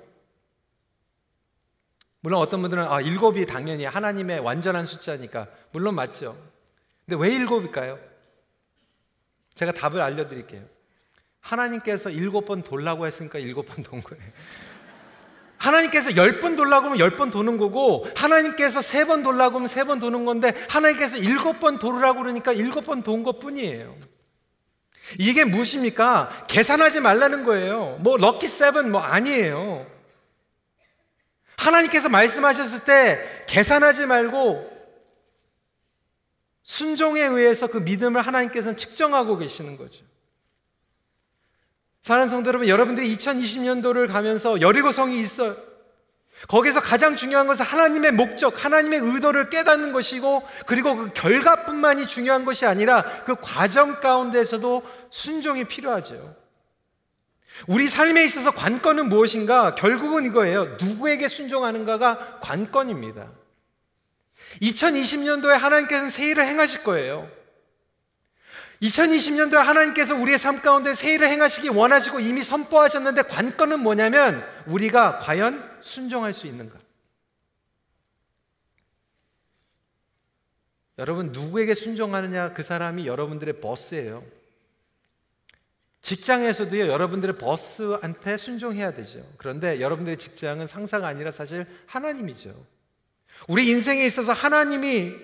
물론 2.21 2.41
어떤 2.41 2.61
분들은 2.61 2.83
아, 2.83 2.99
일곱이 2.99 3.45
당연히 3.45 3.85
하나님의 3.85 4.39
완전한 4.39 4.87
숫자니까 4.87 5.47
물론 5.71 5.93
맞죠. 5.93 6.35
근데 7.05 7.23
왜 7.23 7.33
일곱일까요? 7.35 7.99
제가 9.53 9.71
답을 9.71 10.01
알려드릴게요. 10.01 10.65
하나님께서 11.41 12.09
일곱 12.09 12.45
번 12.45 12.63
돌라고 12.63 13.05
했으니까 13.05 13.37
일곱 13.37 13.67
번 13.67 13.83
돈 13.83 14.01
거예요. 14.01 14.23
하나님께서 15.59 16.15
열 16.15 16.39
번 16.39 16.55
돌라고 16.55 16.87
하면 16.87 16.99
열 16.99 17.15
번 17.15 17.29
도는 17.29 17.57
거고, 17.57 18.07
하나님께서 18.15 18.81
세 18.81 19.05
번 19.05 19.21
돌라고 19.23 19.55
하면 19.57 19.67
세 19.67 19.83
번 19.83 19.99
도는 19.99 20.25
건데, 20.25 20.53
하나님께서 20.69 21.17
일곱 21.17 21.59
번 21.59 21.77
돌으라고 21.79 22.19
그러니까 22.19 22.53
일곱 22.53 22.85
번 22.85 23.03
돈 23.03 23.23
것 23.23 23.39
뿐이에요. 23.39 23.95
이게 25.17 25.43
무엇입니까? 25.43 26.45
계산하지 26.47 27.01
말라는 27.01 27.43
거예요. 27.43 27.97
뭐, 28.01 28.17
럭키 28.17 28.47
세븐 28.47 28.91
뭐 28.91 29.01
아니에요. 29.01 29.85
하나님께서 31.57 32.07
말씀하셨을 32.09 32.85
때 32.85 33.43
계산하지 33.47 34.05
말고 34.05 34.69
순종에 36.63 37.21
의해서 37.21 37.67
그 37.67 37.77
믿음을 37.79 38.21
하나님께서는 38.21 38.77
측정하고 38.77 39.37
계시는 39.37 39.75
거죠. 39.75 40.05
사랑하는 42.01 42.29
성도 42.29 42.47
여러분, 42.47 42.67
여러분들이 42.67 43.15
2020년도를 43.15 44.07
가면서 44.11 44.61
여리고성이 44.61 45.19
있어요. 45.19 45.55
거기서 46.47 46.79
가장 46.79 47.15
중요한 47.15 47.47
것은 47.47 47.65
하나님의 47.65 48.13
목적, 48.13 48.63
하나님의 48.63 48.99
의도를 48.99 49.49
깨닫는 49.49 49.91
것이고, 49.91 50.41
그리고 50.65 50.95
그 50.95 51.09
결과뿐만이 51.13 52.07
중요한 52.07 52.45
것이 52.45 52.65
아니라 52.65 53.03
그 53.25 53.35
과정 53.41 53.99
가운데서도 53.99 54.83
순종이 55.09 55.65
필요하죠. 55.65 56.35
우리 57.67 57.89
삶에 57.89 58.23
있어서 58.23 58.51
관건은 58.51 59.09
무엇인가? 59.09 59.75
결국은 59.75 60.25
이거예요. 60.25 60.77
누구에게 60.79 61.27
순종하는가가 61.27 62.39
관건입니다. 62.39 63.27
2020년도에 64.61 65.51
하나님께서는 65.57 66.09
새 66.09 66.29
일을 66.29 66.45
행하실 66.45 66.83
거예요. 66.83 67.29
2020년도에 68.81 69.57
하나님께서 69.57 70.15
우리의 70.15 70.37
삶 70.37 70.61
가운데 70.61 70.93
새 70.93 71.13
일을 71.13 71.27
행하시기 71.29 71.69
원하시고 71.69 72.21
이미 72.21 72.41
선포하셨는데 72.41 73.23
관건은 73.23 73.81
뭐냐면 73.81 74.45
우리가 74.67 75.19
과연 75.19 75.79
순종할 75.81 76.31
수 76.31 76.47
있는가? 76.47 76.79
여러분 80.97 81.31
누구에게 81.31 81.73
순종하느냐 81.73 82.53
그 82.53 82.63
사람이 82.63 83.05
여러분들의 83.07 83.59
버스예요. 83.59 84.23
직장에서도요 86.01 86.87
여러분들의 86.87 87.37
버스한테 87.37 88.37
순종해야 88.37 88.93
되죠. 88.93 89.25
그런데 89.37 89.81
여러분들의 89.81 90.17
직장은 90.17 90.67
상사가 90.67 91.07
아니라 91.07 91.31
사실 91.31 91.65
하나님이죠. 91.85 92.55
우리 93.47 93.69
인생에 93.69 94.05
있어서 94.05 94.31
하나님이 94.31 95.15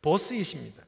보스이십니다. 0.00 0.85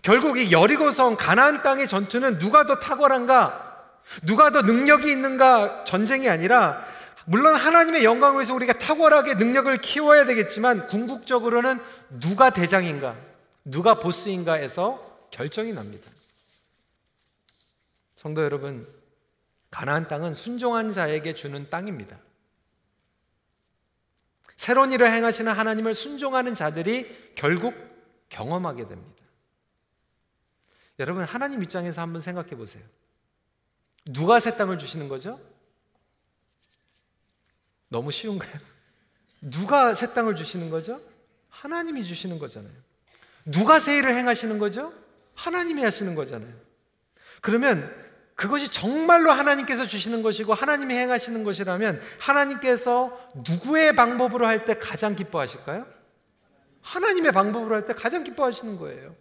결국 0.00 0.38
이 0.38 0.50
여리고성 0.50 1.16
가나안 1.16 1.62
땅의 1.62 1.86
전투는 1.86 2.38
누가 2.38 2.64
더 2.64 2.78
탁월한가, 2.80 3.90
누가 4.24 4.50
더 4.50 4.62
능력이 4.62 5.10
있는가 5.10 5.84
전쟁이 5.84 6.28
아니라 6.28 6.84
물론 7.24 7.54
하나님의 7.54 8.04
영광을 8.04 8.36
위해서 8.36 8.54
우리가 8.54 8.72
탁월하게 8.72 9.34
능력을 9.34 9.76
키워야 9.76 10.24
되겠지만 10.24 10.88
궁극적으로는 10.88 11.78
누가 12.20 12.50
대장인가, 12.50 13.16
누가 13.64 13.98
보스인가에서 13.98 15.28
결정이 15.30 15.72
납니다. 15.72 16.10
성도 18.16 18.42
여러분, 18.42 18.86
가나안 19.70 20.08
땅은 20.08 20.34
순종한 20.34 20.92
자에게 20.92 21.34
주는 21.34 21.68
땅입니다. 21.70 22.18
새로운 24.56 24.92
일을 24.92 25.12
행하시는 25.12 25.50
하나님을 25.50 25.94
순종하는 25.94 26.54
자들이 26.54 27.32
결국 27.34 27.74
경험하게 28.28 28.86
됩니다. 28.86 29.21
여러분, 31.02 31.24
하나님 31.24 31.62
입장에서 31.62 32.00
한번 32.00 32.20
생각해 32.20 32.50
보세요. 32.50 32.82
누가 34.06 34.38
새 34.40 34.56
땅을 34.56 34.78
주시는 34.78 35.08
거죠? 35.08 35.40
너무 37.88 38.10
쉬운가요? 38.12 38.52
누가 39.40 39.94
새 39.94 40.14
땅을 40.14 40.36
주시는 40.36 40.70
거죠? 40.70 41.00
하나님이 41.50 42.04
주시는 42.04 42.38
거잖아요. 42.38 42.72
누가 43.44 43.80
새 43.80 43.98
일을 43.98 44.16
행하시는 44.16 44.58
거죠? 44.58 44.92
하나님이 45.34 45.82
하시는 45.82 46.14
거잖아요. 46.14 46.52
그러면 47.40 47.92
그것이 48.36 48.70
정말로 48.70 49.32
하나님께서 49.32 49.86
주시는 49.86 50.22
것이고 50.22 50.54
하나님이 50.54 50.94
행하시는 50.94 51.42
것이라면 51.42 52.00
하나님께서 52.20 53.18
누구의 53.46 53.96
방법으로 53.96 54.46
할 54.46 54.64
때 54.64 54.78
가장 54.78 55.16
기뻐하실까요? 55.16 55.86
하나님의 56.80 57.32
방법으로 57.32 57.74
할 57.74 57.86
때 57.86 57.92
가장 57.92 58.22
기뻐하시는 58.22 58.78
거예요. 58.78 59.16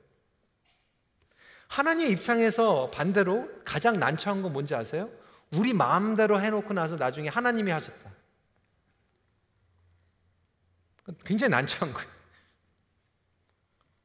하나님의 1.71 2.11
입장에서 2.11 2.91
반대로 2.93 3.49
가장 3.63 3.97
난처한 3.97 4.41
건 4.41 4.51
뭔지 4.51 4.75
아세요? 4.75 5.09
우리 5.51 5.73
마음대로 5.73 6.41
해놓고 6.41 6.73
나서 6.73 6.97
나중에 6.97 7.29
하나님이 7.29 7.71
하셨다. 7.71 8.11
굉장히 11.25 11.51
난처한 11.51 11.93
거예요. 11.93 12.09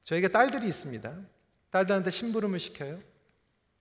저에게 0.05 0.29
딸들이 0.29 0.68
있습니다. 0.68 1.12
딸들한테 1.70 2.11
심부름을 2.11 2.61
시켜요. 2.61 3.00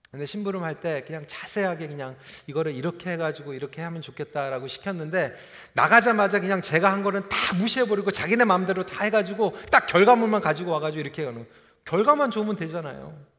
근데 0.10 0.26
심부름 0.26 0.64
할 0.64 0.80
때 0.80 1.04
그냥 1.06 1.26
자세하게 1.28 1.88
그냥 1.88 2.18
이거를 2.48 2.74
이렇게 2.74 3.12
해가지고 3.12 3.54
이렇게 3.54 3.84
하면 3.84 4.02
좋겠다라고 4.02 4.66
시켰는데 4.66 5.38
나가자마자 5.74 6.40
그냥 6.40 6.64
제가 6.64 6.92
한 6.92 7.04
거는 7.04 7.30
다 7.30 7.54
무시해버리고 7.56 8.10
자기네 8.12 8.46
마음대로 8.46 8.84
다 8.84 9.04
해가지고 9.04 9.56
딱 9.72 9.86
결과물만 9.86 10.42
가지고 10.42 10.72
와가지고 10.72 11.02
이렇게 11.02 11.26
하는 11.26 11.48
결과만 11.84 12.32
좋으면 12.32 12.56
되잖아요. 12.56 13.35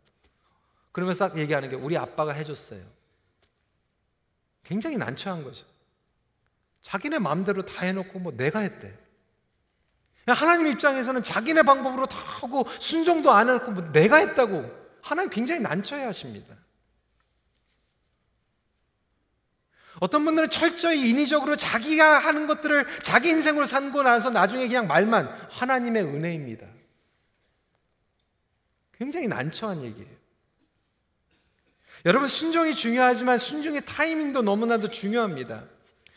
그러면서 0.97 1.29
딱 1.29 1.37
얘기하는 1.37 1.69
게 1.69 1.77
우리 1.77 1.95
아빠가 1.99 2.33
해줬어요. 2.33 2.81
굉장히 4.65 4.97
난처한 4.97 5.45
거죠. 5.45 5.67
자기네 6.81 7.19
마음대로 7.19 7.67
다 7.67 7.85
해놓고 7.85 8.19
뭐 8.19 8.33
내가 8.35 8.61
했대. 8.61 8.97
하나님 10.27 10.69
입장에서는 10.69 11.23
자기네 11.23 11.65
방법으로 11.65 12.07
다 12.07 12.17
하고 12.17 12.65
순종도 12.81 13.31
안 13.31 13.51
해놓고 13.51 13.73
뭐 13.73 13.93
내가 13.93 14.17
했다고 14.17 14.65
하나님 15.03 15.29
굉장히 15.29 15.61
난처해 15.61 16.03
하십니다. 16.03 16.57
어떤 20.01 20.25
분들은 20.25 20.49
철저히 20.49 21.11
인위적으로 21.11 21.57
자기가 21.57 22.21
하는 22.21 22.47
것들을 22.47 23.03
자기 23.03 23.29
인생으로 23.29 23.67
산고 23.67 24.03
나서 24.03 24.31
나중에 24.31 24.67
그냥 24.67 24.87
말만 24.87 25.27
하나님의 25.51 26.05
은혜입니다. 26.05 26.67
굉장히 28.95 29.29
난처한 29.29 29.83
얘기예요. 29.83 30.26
여러분, 32.05 32.29
순종이 32.29 32.75
중요하지만 32.75 33.39
순종의 33.39 33.83
타이밍도 33.85 34.43
너무나도 34.43 34.91
중요합니다. 34.91 35.63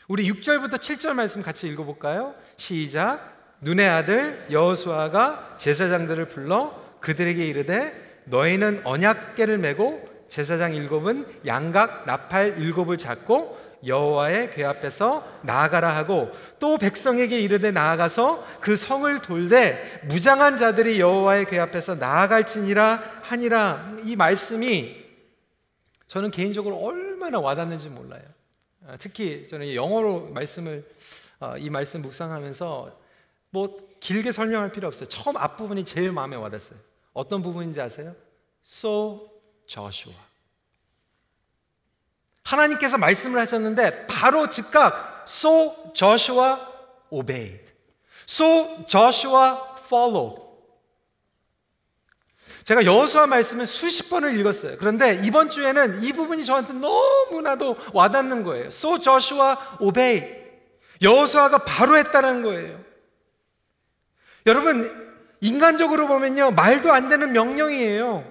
우리 0.08 0.30
6절부터 0.30 0.74
7절 0.74 1.14
말씀 1.14 1.42
같이 1.42 1.68
읽어 1.68 1.84
볼까요? 1.84 2.34
시작. 2.56 3.38
눈의 3.60 3.88
아들 3.88 4.46
여호수아가 4.50 5.56
제사장들을 5.58 6.28
불러 6.28 6.74
그들에게 7.00 7.44
이르되 7.46 8.22
너희는 8.24 8.82
언약계를 8.84 9.58
메고 9.58 10.08
제사장 10.28 10.74
일곱은 10.74 11.26
양각 11.46 12.06
나팔 12.06 12.58
일곱을 12.58 12.98
잡고 12.98 13.58
여호와의 13.84 14.50
궤 14.50 14.64
앞에서 14.64 15.26
나아가라 15.42 15.94
하고 15.94 16.30
또 16.58 16.76
백성에게 16.76 17.40
이르되 17.40 17.70
나아가서 17.70 18.44
그 18.60 18.76
성을 18.76 19.20
돌되 19.22 20.02
무장한 20.04 20.56
자들이 20.56 21.00
여호와의 21.00 21.46
궤 21.46 21.58
앞에서 21.58 21.94
나아갈지니라 21.94 23.02
하니라 23.22 23.92
이 24.04 24.16
말씀이 24.16 24.99
저는 26.10 26.32
개인적으로 26.32 26.76
얼마나 26.76 27.38
와닿는지 27.38 27.88
몰라요. 27.88 28.22
아, 28.84 28.96
특히 28.98 29.46
저는 29.48 29.76
영어로 29.76 30.30
말씀을 30.30 30.84
어, 31.38 31.56
이 31.56 31.70
말씀 31.70 32.02
묵상하면서 32.02 32.98
뭐 33.50 33.78
길게 34.00 34.32
설명할 34.32 34.72
필요 34.72 34.88
없어요. 34.88 35.08
처음 35.08 35.36
앞부분이 35.36 35.84
제일 35.84 36.10
마음에 36.10 36.34
와닿았어요. 36.34 36.76
어떤 37.12 37.42
부분인지 37.42 37.80
아세요? 37.80 38.16
So 38.66 39.30
Joshua. 39.68 40.16
하나님께서 42.42 42.98
말씀을 42.98 43.38
하셨는데 43.38 44.08
바로 44.08 44.50
즉각 44.50 45.26
So 45.28 45.92
Joshua 45.94 46.58
obeyed. 47.12 47.60
So 48.28 48.84
Joshua 48.88 49.60
followed. 49.78 50.42
제가 52.64 52.84
여호수아 52.84 53.26
말씀을 53.26 53.66
수십 53.66 54.10
번을 54.10 54.36
읽었어요. 54.38 54.76
그런데 54.78 55.20
이번 55.24 55.50
주에는 55.50 56.02
이 56.02 56.12
부분이 56.12 56.44
저한테 56.44 56.74
너무나도 56.74 57.76
와닿는 57.94 58.44
거예요. 58.44 58.66
So 58.66 58.98
Joshua 58.98 59.56
obeyed. 59.80 60.40
여호수아가 61.02 61.58
바로 61.64 61.96
했다는 61.96 62.42
거예요. 62.42 62.80
여러분 64.46 65.10
인간적으로 65.40 66.06
보면요 66.06 66.50
말도 66.50 66.92
안 66.92 67.08
되는 67.08 67.32
명령이에요. 67.32 68.30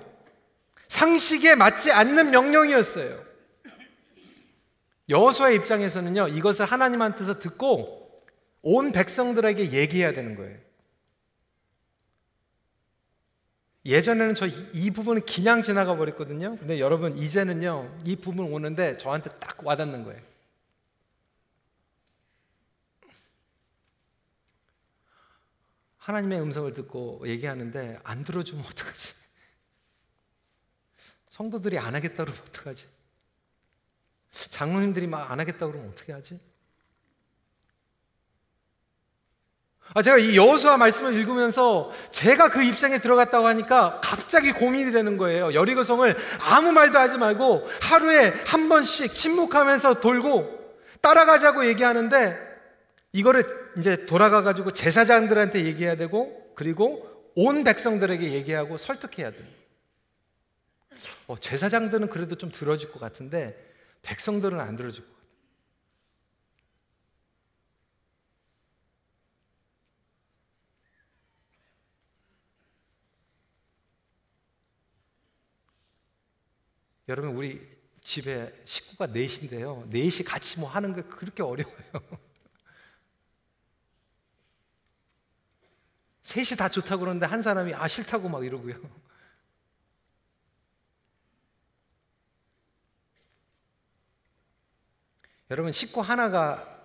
상식에 0.88 1.56
맞지 1.56 1.92
않는 1.92 2.32
명령이었어요. 2.32 3.30
여호수아의 5.10 5.56
입장에서는요 5.56 6.28
이것을 6.30 6.65
하나님한테서 6.65 7.39
듣고 7.39 8.24
온 8.62 8.92
백성들에게 8.92 9.72
얘기해야 9.72 10.12
되는 10.12 10.36
거예요. 10.36 10.58
예전에는 13.86 14.36
저 14.36 14.46
이 14.74 14.92
부분은 14.92 15.26
그냥 15.26 15.62
지나가 15.62 15.96
버렸거든요. 15.96 16.58
근데 16.58 16.80
여러분 16.80 17.18
이제는요 17.18 17.98
이 18.06 18.15
부분 18.15 18.52
오는데 18.54 18.98
저한테 18.98 19.30
딱 19.39 19.65
와닿는 19.65 20.04
거예요. 20.04 20.22
하나님의 25.98 26.42
음성을 26.42 26.74
듣고 26.74 27.22
얘기하는데 27.28 28.00
안 28.04 28.24
들어주면 28.24 28.63
어떡하지? 28.65 29.13
성도들이 31.30 31.78
안 31.78 31.96
하겠다 31.96 32.26
그러면 32.26 32.42
어떡하지? 32.50 32.88
장로님들이 34.32 35.08
막 35.08 35.32
안 35.32 35.39
하겠다 35.39 35.68
그러면 35.68 35.89
어떻게 35.89 36.12
하지? 36.13 36.39
아, 39.93 40.02
제가 40.04 40.17
이 40.17 40.38
여호수아 40.38 40.78
말씀을 40.78 41.13
읽으면서 41.13 41.91
제가 42.12 42.49
그 42.49 42.62
입장에 42.63 42.99
들어갔다고 42.99 43.47
하니까 43.47 43.99
갑자기 44.04 44.52
고민이 44.52 44.91
되는 44.91 45.17
거예요. 45.17 45.54
여리고성을 45.54 46.15
아무 46.39 46.71
말도 46.71 46.99
하지 46.99 47.17
말고 47.17 47.67
하루에 47.82 48.34
한 48.45 48.69
번씩 48.69 49.15
침묵하면서 49.15 49.99
돌고 49.99 50.60
따라가자고 51.02 51.67
얘기하는데 51.67 52.38
이거를 53.13 53.43
이제 53.78 54.06
돌아가 54.06 54.43
가지고 54.43 54.71
제사장들한테 54.71 55.65
얘기해야 55.65 55.95
되고 55.95 56.54
그리고 56.56 57.08
온 57.36 57.63
백성들에게 57.63 58.34
얘기하고 58.34 58.78
설득해야 58.78 59.32
돼요. 59.32 59.47
어, 61.28 61.38
제사장들은 61.39 62.10
그래도 62.10 62.36
좀 62.36 62.52
들어줄 62.52 62.91
것 62.91 62.99
같은데 62.99 63.58
백성들은 64.04 64.60
안 64.60 64.75
들어줄 64.75 65.04
것 65.04 65.10
같아요. 65.10 65.19
여러분 77.10 77.36
우리 77.36 77.60
집에 78.02 78.54
식구가 78.65 79.08
넷인데요. 79.08 79.88
넷이 79.89 80.24
같이 80.24 80.60
뭐 80.60 80.69
하는 80.69 80.93
게 80.93 81.02
그렇게 81.02 81.41
어려워요. 81.41 81.76
셋이 86.22 86.56
다 86.56 86.69
좋다고 86.69 87.00
그러는데 87.00 87.26
한 87.26 87.41
사람이 87.41 87.74
아 87.74 87.88
싫다고 87.88 88.30
막 88.30 88.45
이러고요. 88.45 88.76
여러분 95.50 95.72
식구 95.72 96.02
하나가 96.02 96.78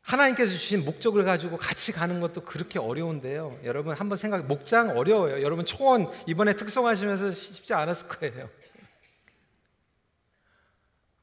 하나님께서 0.00 0.50
주신 0.52 0.84
목적을 0.84 1.24
가지고 1.24 1.58
같이 1.58 1.92
가는 1.92 2.18
것도 2.18 2.40
그렇게 2.40 2.80
어려운데요. 2.80 3.60
여러분 3.62 3.94
한번 3.94 4.16
생각 4.16 4.46
목장 4.46 4.96
어려워요. 4.98 5.42
여러분 5.42 5.64
초원 5.64 6.10
이번에 6.26 6.54
특송하시면서 6.54 7.30
쉽지 7.32 7.72
않았을 7.72 8.08
거예요. 8.08 8.50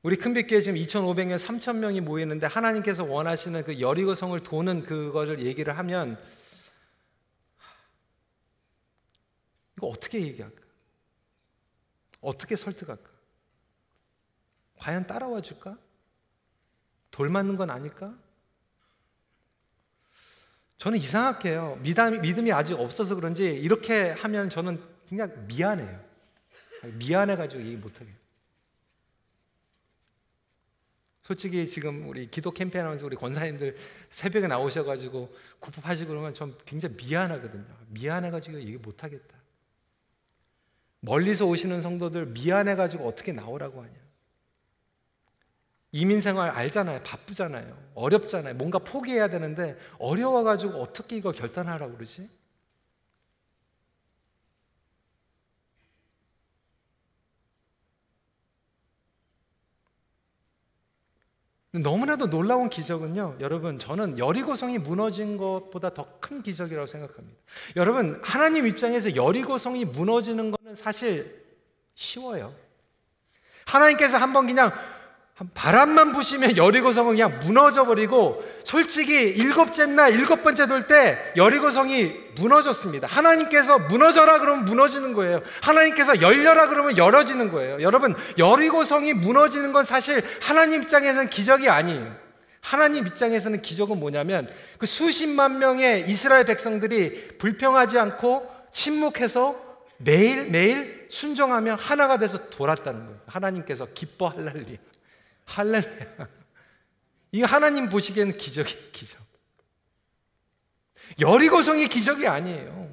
우리 0.04 0.18
큰빛교회 0.18 0.60
지금 0.60 0.78
2,500명, 0.78 1.38
3,000명이 1.38 2.02
모이는데 2.02 2.46
하나님께서 2.46 3.06
원하시는 3.06 3.64
그 3.64 3.80
여리고 3.80 4.14
성을 4.16 4.38
도는 4.38 4.84
그거를 4.84 5.46
얘기를 5.46 5.78
하면 5.78 6.22
이거 9.78 9.88
어떻게 9.88 10.20
얘기할까? 10.22 10.62
어떻게 12.20 12.58
설득할까? 12.58 13.10
과연 14.78 15.08
따라와 15.08 15.40
줄까? 15.40 15.78
돌 17.10 17.30
맞는 17.30 17.56
건 17.56 17.70
아닐까? 17.70 18.14
저는 20.80 21.00
이상하게요. 21.00 21.80
믿음이, 21.82 22.20
믿음이 22.20 22.52
아직 22.52 22.74
없어서 22.74 23.16
그런지 23.16 23.46
이렇게 23.46 24.12
하면 24.12 24.50
저는 24.50 24.84
그냥 25.08 25.46
미안해요. 25.48 26.04
미안해가지고 26.98 27.64
얘기 27.64 27.78
못하게. 27.78 28.23
솔직히 31.24 31.66
지금 31.66 32.08
우리 32.10 32.30
기도 32.30 32.52
캠페인 32.52 32.84
하면서 32.84 33.06
우리 33.06 33.16
권사님들 33.16 33.78
새벽에 34.12 34.48
나오셔가지고 34.48 35.34
구급하시고 35.60 36.10
그러면 36.10 36.34
전 36.34 36.58
굉장히 36.66 36.96
미안하거든요. 36.96 37.66
미안해가지고 37.88 38.60
얘기 38.60 38.78
못하겠다. 38.78 39.38
멀리서 41.00 41.46
오시는 41.46 41.82
성도들 41.82 42.28
미안해가지고 42.28 43.08
어떻게 43.08 43.32
나오라고 43.32 43.82
하냐. 43.82 44.04
이민 45.94 46.22
생활 46.22 46.50
알잖아요. 46.50 47.04
바쁘잖아요. 47.04 47.92
어렵잖아요. 47.94 48.56
뭔가 48.56 48.80
포기해야 48.80 49.30
되는데 49.30 49.78
어려워가지고 50.00 50.82
어떻게 50.82 51.16
이거 51.16 51.32
결단하라고 51.32 51.96
그러지? 51.96 52.30
너무나도 61.82 62.30
놀라운 62.30 62.70
기적은요, 62.70 63.38
여러분, 63.40 63.80
저는 63.80 64.20
여리고성이 64.20 64.78
무너진 64.78 65.38
것보다 65.38 65.90
더 65.94 66.08
큰 66.20 66.42
기적이라고 66.42 66.86
생각합니다. 66.88 67.38
여러분, 67.76 68.20
하나님 68.24 68.66
입장에서 68.68 69.16
여리고성이 69.16 69.84
무너지는 69.86 70.52
것은 70.52 70.76
사실 70.76 71.44
쉬워요. 71.96 72.54
하나님께서 73.66 74.18
한번 74.18 74.48
그냥 74.48 74.72
바람만 75.56 76.14
부시면 76.14 76.58
여리고성은 76.58 77.14
그냥 77.14 77.40
무너져 77.40 77.86
버리고 77.86 78.44
솔직히 78.64 79.16
일곱째 79.16 79.88
날 79.88 80.14
일곱 80.14 80.44
번째 80.44 80.68
돌 80.68 80.88
때 80.88 81.18
여리고성이 81.36 82.14
무너졌습니다. 82.36 83.08
하나님께서 83.08 83.80
무너져라 83.80 84.40
그러면 84.40 84.66
무너지는 84.66 85.14
거예요. 85.14 85.42
하나님께서 85.62 86.22
열려라 86.22 86.68
그러면 86.68 86.98
열어지는 86.98 87.50
거예요. 87.52 87.82
여러분 87.82 88.16
여리고성이 88.38 89.14
무너지는 89.14 89.74
건 89.74 89.86
사실 89.86 90.24
하나님 90.40 90.84
입장에서는 90.84 91.30
기적이 91.30 91.68
아니에요. 91.70 92.16
하나님 92.62 93.08
입장에서는 93.08 93.62
기적은 93.62 94.00
뭐냐면 94.00 94.48
그 94.78 94.86
수십만 94.86 95.58
명의 95.58 96.08
이스라엘 96.08 96.46
백성들이 96.46 97.40
불평하지 97.40 97.98
않고 97.98 98.48
침묵해서 98.72 99.56
매일 99.98 100.50
매일 100.52 101.08
순종하며 101.10 101.76
하나가 101.76 102.18
돼서 102.18 102.50
돌았다는 102.50 103.06
거예요. 103.06 103.20
하나님께서 103.26 103.88
기뻐할랄리. 103.94 104.78
할렐루야. 105.46 106.28
이거 107.32 107.46
하나님 107.48 107.90
보시기에는 107.90 108.38
기적이 108.38 108.92
기적. 108.92 109.20
여리고성이 111.20 111.88
기적이 111.88 112.28
아니에요. 112.28 112.92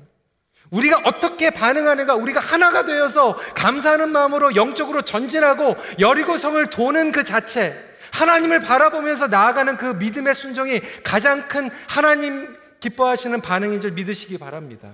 우리가 0.71 1.03
어떻게 1.05 1.51
반응하는가, 1.51 2.15
우리가 2.15 2.41
하나가 2.41 2.85
되어서 2.85 3.37
감사하는 3.55 4.11
마음으로 4.11 4.55
영적으로 4.55 5.03
전진하고 5.03 5.77
여리고성을 5.99 6.65
도는 6.71 7.13
그 7.13 7.25
자체, 7.25 7.75
하나님을 8.13 8.61
바라보면서 8.61 9.29
나아가는 9.29 9.77
그 9.77 9.87
믿음의 9.87 10.35
순종이 10.35 10.81
가장 11.03 11.49
큰 11.49 11.71
하나님 11.89 12.57
기뻐하시는 12.79 13.41
반응인 13.41 13.81
줄 13.81 13.93
믿으시기 13.93 14.39
바랍니다. 14.39 14.93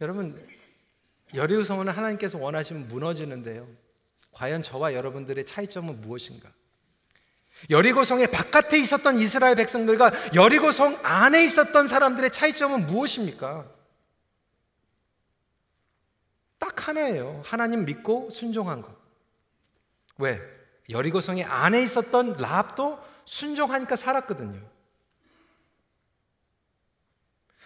여러분, 0.00 0.53
여리고 1.34 1.64
성은 1.64 1.88
하나님께서 1.88 2.38
원하시면 2.38 2.88
무너지는데요. 2.88 3.68
과연 4.32 4.62
저와 4.62 4.94
여러분들의 4.94 5.44
차이점은 5.46 6.00
무엇인가? 6.00 6.52
여리고 7.70 8.04
성의 8.04 8.30
바깥에 8.30 8.78
있었던 8.78 9.18
이스라엘 9.18 9.54
백성들과 9.54 10.34
여리고 10.34 10.72
성 10.72 10.98
안에 11.02 11.44
있었던 11.44 11.86
사람들의 11.86 12.30
차이점은 12.32 12.86
무엇입니까? 12.86 13.70
딱 16.58 16.88
하나예요. 16.88 17.42
하나님 17.44 17.84
믿고 17.84 18.30
순종한 18.30 18.82
것. 18.82 18.94
왜? 20.18 20.40
여리고 20.90 21.20
성의 21.20 21.44
안에 21.44 21.82
있었던 21.82 22.34
라합도 22.34 22.98
순종하니까 23.24 23.96
살았거든요. 23.96 24.60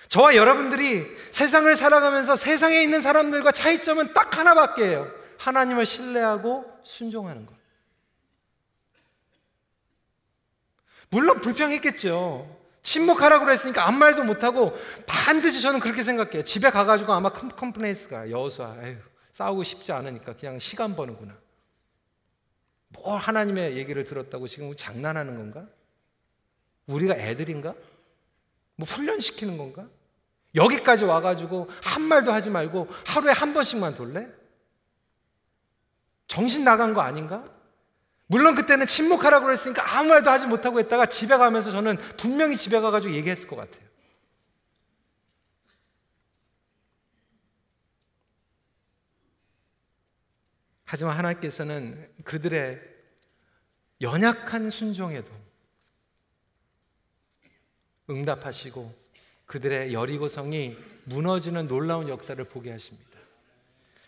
저와 0.06 0.36
여러분들이 0.36 1.04
세상을 1.32 1.74
살아가면서 1.74 2.36
세상에 2.36 2.80
있는 2.80 3.00
사람들과 3.00 3.52
차이점은 3.52 4.14
딱 4.14 4.38
하나밖에 4.38 4.84
해요. 4.84 5.12
하나님을 5.38 5.84
신뢰하고 5.84 6.64
순종하는 6.84 7.44
것. 7.46 7.54
물론 11.10 11.40
불평했겠죠. 11.40 12.56
침묵하라고 12.82 13.44
그랬으니까 13.44 13.86
아무 13.86 13.98
말도 13.98 14.24
못하고 14.24 14.76
반드시 15.06 15.60
저는 15.60 15.80
그렇게 15.80 16.02
생각해요. 16.02 16.42
집에 16.44 16.70
가가지고 16.70 17.12
아마 17.12 17.30
complaints가 17.30 18.30
여호수아, 18.30 18.76
싸우고 19.32 19.62
싶지 19.62 19.92
않으니까 19.92 20.36
그냥 20.36 20.58
시간 20.58 20.96
버는구나. 20.96 21.36
뭘 22.88 23.20
하나님의 23.20 23.76
얘기를 23.76 24.04
들었다고 24.04 24.48
지금 24.48 24.74
장난하는 24.74 25.36
건가? 25.36 25.66
우리가 26.86 27.14
애들인가? 27.14 27.74
뭐 28.78 28.86
훈련시키는 28.86 29.58
건가? 29.58 29.88
여기까지 30.54 31.04
와가지고 31.04 31.68
한 31.82 32.02
말도 32.02 32.32
하지 32.32 32.48
말고 32.48 32.86
하루에 33.04 33.32
한 33.32 33.52
번씩만 33.52 33.96
돌래? 33.96 34.28
정신 36.28 36.62
나간 36.62 36.94
거 36.94 37.00
아닌가? 37.00 37.44
물론 38.28 38.54
그때는 38.54 38.86
침묵하라고 38.86 39.46
그랬으니까 39.46 39.98
아무 39.98 40.10
말도 40.10 40.30
하지 40.30 40.46
못하고 40.46 40.78
했다가 40.78 41.06
집에 41.06 41.36
가면서 41.36 41.72
저는 41.72 41.96
분명히 42.16 42.56
집에 42.56 42.78
가가지고 42.78 43.14
얘기했을 43.14 43.48
것 43.48 43.56
같아요. 43.56 43.88
하지만 50.84 51.16
하나님께서는 51.16 52.08
그들의 52.24 52.80
연약한 54.02 54.70
순종에도 54.70 55.47
응답하시고 58.10 58.94
그들의 59.46 59.92
여리고성이 59.92 60.76
무너지는 61.04 61.68
놀라운 61.68 62.08
역사를 62.08 62.42
보게 62.44 62.70
하십니다. 62.70 63.08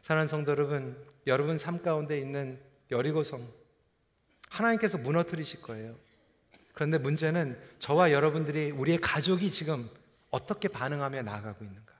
사랑하는 0.02 0.28
성도 0.28 0.50
여러분, 0.52 0.96
여러분 1.26 1.56
삶 1.56 1.82
가운데 1.82 2.18
있는 2.18 2.58
여리고성 2.90 3.46
하나님께서 4.48 4.98
무너뜨리실 4.98 5.62
거예요. 5.62 5.96
그런데 6.74 6.98
문제는 6.98 7.58
저와 7.78 8.12
여러분들이 8.12 8.70
우리의 8.70 8.98
가족이 8.98 9.50
지금 9.50 9.88
어떻게 10.30 10.68
반응하며 10.68 11.22
나아가고 11.22 11.64
있는가? 11.64 11.92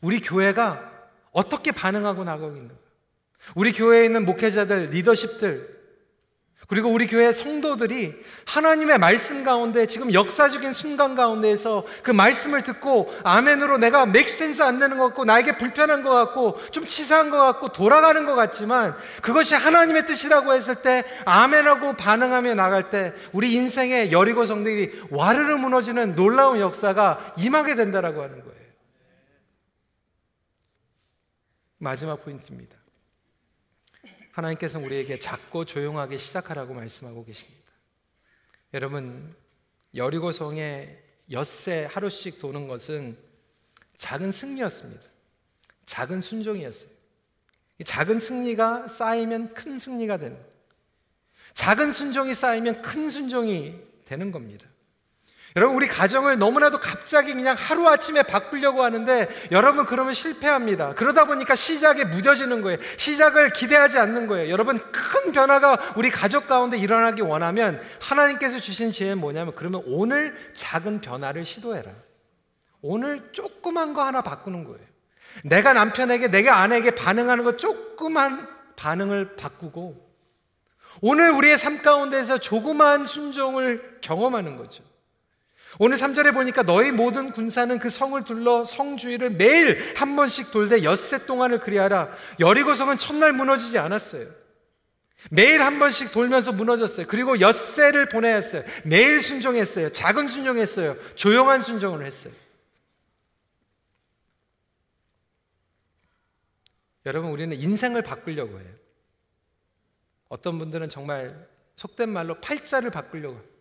우리 0.00 0.20
교회가 0.20 1.10
어떻게 1.32 1.72
반응하고 1.72 2.24
나가고 2.24 2.54
있는가? 2.56 2.74
우리 3.54 3.72
교회에 3.72 4.06
있는 4.06 4.24
목회자들, 4.24 4.90
리더십들, 4.90 5.75
그리고 6.68 6.90
우리 6.90 7.06
교회 7.06 7.32
성도들이 7.32 8.14
하나님의 8.44 8.98
말씀 8.98 9.44
가운데 9.44 9.86
지금 9.86 10.12
역사적인 10.12 10.72
순간 10.72 11.14
가운데에서 11.14 11.84
그 12.02 12.10
말씀을 12.10 12.62
듣고 12.62 13.14
아멘으로 13.22 13.78
내가 13.78 14.04
맥센스 14.04 14.62
안 14.62 14.80
되는 14.80 14.98
것 14.98 15.04
같고 15.04 15.24
나에게 15.24 15.58
불편한 15.58 16.02
것 16.02 16.10
같고 16.10 16.58
좀 16.72 16.84
치사한 16.84 17.30
것 17.30 17.38
같고 17.38 17.68
돌아가는 17.68 18.26
것 18.26 18.34
같지만 18.34 18.96
그것이 19.22 19.54
하나님의 19.54 20.06
뜻이라고 20.06 20.54
했을 20.54 20.76
때 20.76 21.04
아멘하고 21.24 21.92
반응하며 21.92 22.54
나갈 22.54 22.90
때 22.90 23.12
우리 23.32 23.52
인생의 23.52 24.10
여리고 24.10 24.44
성들이 24.44 25.02
와르르 25.10 25.58
무너지는 25.58 26.16
놀라운 26.16 26.58
역사가 26.58 27.34
임하게 27.38 27.76
된다라고 27.76 28.22
하는 28.22 28.40
거예요. 28.40 28.56
마지막 31.78 32.24
포인트입니다. 32.24 32.76
하나님께서 34.36 34.78
우리에게 34.78 35.18
작고 35.18 35.64
조용하게 35.64 36.18
시작하라고 36.18 36.74
말씀하고 36.74 37.24
계십니다. 37.24 37.72
여러분, 38.74 39.34
여리고 39.94 40.30
성에 40.30 41.02
엿새 41.30 41.88
하루씩 41.90 42.38
도는 42.38 42.68
것은 42.68 43.16
작은 43.96 44.32
승리였습니다. 44.32 45.02
작은 45.86 46.20
순종이었어요. 46.20 46.90
작은 47.82 48.18
승리가 48.18 48.88
쌓이면 48.88 49.54
큰 49.54 49.78
승리가 49.78 50.18
되는 50.18 50.38
작은 51.54 51.90
순종이 51.90 52.34
쌓이면 52.34 52.82
큰 52.82 53.08
순종이 53.08 53.80
되는 54.04 54.30
겁니다. 54.32 54.66
여러분, 55.56 55.74
우리 55.74 55.88
가정을 55.88 56.38
너무나도 56.38 56.78
갑자기 56.80 57.32
그냥 57.32 57.56
하루아침에 57.58 58.22
바꾸려고 58.24 58.84
하는데 58.84 59.26
여러분 59.50 59.86
그러면 59.86 60.12
실패합니다. 60.12 60.92
그러다 60.94 61.24
보니까 61.24 61.54
시작에 61.54 62.04
무뎌지는 62.04 62.60
거예요. 62.60 62.78
시작을 62.98 63.54
기대하지 63.54 63.98
않는 63.98 64.26
거예요. 64.26 64.50
여러분 64.50 64.78
큰 64.92 65.32
변화가 65.32 65.94
우리 65.96 66.10
가족 66.10 66.46
가운데 66.46 66.76
일어나기 66.76 67.22
원하면 67.22 67.80
하나님께서 68.02 68.58
주신 68.58 68.92
지혜는 68.92 69.18
뭐냐면 69.18 69.54
그러면 69.56 69.82
오늘 69.86 70.36
작은 70.52 71.00
변화를 71.00 71.42
시도해라. 71.46 71.90
오늘 72.82 73.30
조그만 73.32 73.94
거 73.94 74.04
하나 74.04 74.20
바꾸는 74.20 74.64
거예요. 74.64 74.80
내가 75.42 75.72
남편에게, 75.72 76.28
내가 76.28 76.58
아내에게 76.58 76.90
반응하는 76.90 77.44
거 77.44 77.56
조그만 77.56 78.46
반응을 78.76 79.36
바꾸고 79.36 80.06
오늘 81.00 81.30
우리의 81.30 81.56
삶 81.56 81.80
가운데서 81.80 82.38
조그만 82.38 83.06
순종을 83.06 84.00
경험하는 84.02 84.58
거죠. 84.58 84.84
오늘 85.78 85.96
3절에 85.96 86.32
보니까 86.32 86.62
너희 86.62 86.90
모든 86.90 87.32
군사는 87.32 87.78
그 87.78 87.90
성을 87.90 88.22
둘러 88.24 88.64
성 88.64 88.96
주위를 88.96 89.30
매일 89.30 89.94
한 89.96 90.16
번씩 90.16 90.50
돌되 90.50 90.82
엿새 90.84 91.26
동안을 91.26 91.60
그리하라. 91.60 92.10
여리고성은 92.40 92.98
첫날 92.98 93.32
무너지지 93.32 93.78
않았어요. 93.78 94.26
매일 95.30 95.62
한 95.62 95.78
번씩 95.78 96.12
돌면서 96.12 96.52
무너졌어요. 96.52 97.06
그리고 97.06 97.40
엿새를 97.40 98.08
보내야 98.08 98.36
했어요. 98.36 98.62
매일 98.84 99.20
순종했어요. 99.20 99.90
작은 99.90 100.28
순종했어요. 100.28 100.96
조용한 101.14 101.62
순종을 101.62 102.06
했어요. 102.06 102.32
여러분, 107.04 107.30
우리는 107.30 107.56
인생을 107.56 108.02
바꾸려고 108.02 108.58
해요. 108.58 108.68
어떤 110.28 110.58
분들은 110.58 110.88
정말 110.88 111.48
속된 111.76 112.08
말로 112.08 112.40
팔자를 112.40 112.90
바꾸려고 112.90 113.36
해요. 113.36 113.55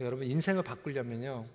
여러분 0.00 0.26
인생을 0.26 0.62
바꾸려면요. 0.62 1.46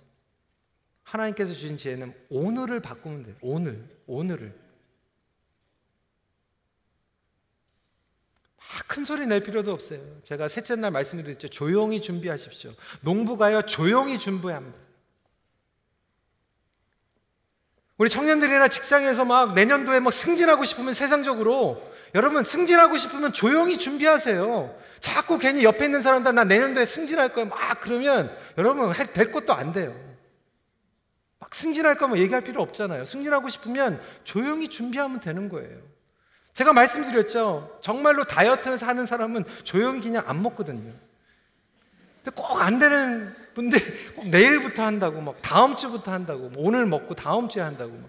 하나님께서 1.02 1.52
주신 1.52 1.76
지혜는 1.76 2.14
오늘을 2.28 2.80
바꾸면 2.80 3.24
돼요. 3.24 3.36
오늘, 3.40 3.84
오늘을. 4.06 4.54
큰 8.86 9.04
소리 9.04 9.26
낼 9.26 9.42
필요도 9.42 9.72
없어요. 9.72 10.22
제가 10.22 10.48
셋째 10.48 10.76
날 10.76 10.90
말씀드렸죠. 10.90 11.48
조용히 11.48 12.00
준비하십시오. 12.00 12.74
농부가요, 13.02 13.62
조용히 13.62 14.18
준비합니다. 14.18 14.89
우리 18.00 18.08
청년들이나 18.08 18.68
직장에서 18.68 19.26
막 19.26 19.52
내년도에 19.52 20.00
막 20.00 20.10
승진하고 20.10 20.64
싶으면 20.64 20.94
세상적으로 20.94 21.92
여러분 22.14 22.44
승진하고 22.44 22.96
싶으면 22.96 23.34
조용히 23.34 23.76
준비하세요. 23.76 24.74
자꾸 25.00 25.38
괜히 25.38 25.64
옆에 25.64 25.84
있는 25.84 26.00
사람들 26.00 26.34
나 26.34 26.44
내년도에 26.44 26.86
승진할 26.86 27.34
거야 27.34 27.44
막 27.44 27.78
그러면 27.82 28.34
여러분 28.56 28.90
될 29.12 29.30
것도 29.30 29.52
안 29.52 29.74
돼요. 29.74 29.94
막 31.40 31.54
승진할 31.54 31.98
거면 31.98 32.16
얘기할 32.16 32.42
필요 32.42 32.62
없잖아요. 32.62 33.04
승진하고 33.04 33.50
싶으면 33.50 34.00
조용히 34.24 34.68
준비하면 34.68 35.20
되는 35.20 35.50
거예요. 35.50 35.76
제가 36.54 36.72
말씀드렸죠. 36.72 37.80
정말로 37.82 38.24
다이어트를 38.24 38.78
하는 38.80 39.04
사람은 39.04 39.44
조용히 39.62 40.00
그냥 40.00 40.24
안 40.26 40.42
먹거든요. 40.42 40.90
근데 42.24 42.30
꼭 42.34 42.62
안 42.62 42.78
되는 42.78 43.36
꼭 44.14 44.28
내일부터 44.28 44.82
한다고 44.82 45.20
막 45.20 45.42
다음 45.42 45.76
주부터 45.76 46.12
한다고 46.12 46.50
오늘 46.56 46.86
먹고 46.86 47.14
다음 47.14 47.48
주에 47.48 47.62
한다고 47.62 47.92
막. 47.92 48.08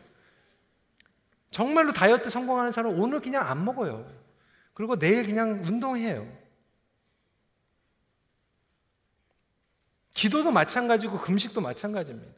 정말로 1.49 1.91
다이어트 1.91 2.29
성공하는 2.29 2.71
사람은 2.71 2.99
오늘 2.99 3.19
그냥 3.19 3.45
안 3.45 3.65
먹어요. 3.65 4.09
그리고 4.73 4.97
내일 4.97 5.25
그냥 5.25 5.61
운동해요. 5.63 6.25
기도도 10.13 10.51
마찬가지고 10.51 11.19
금식도 11.19 11.61
마찬가지입니다. 11.61 12.31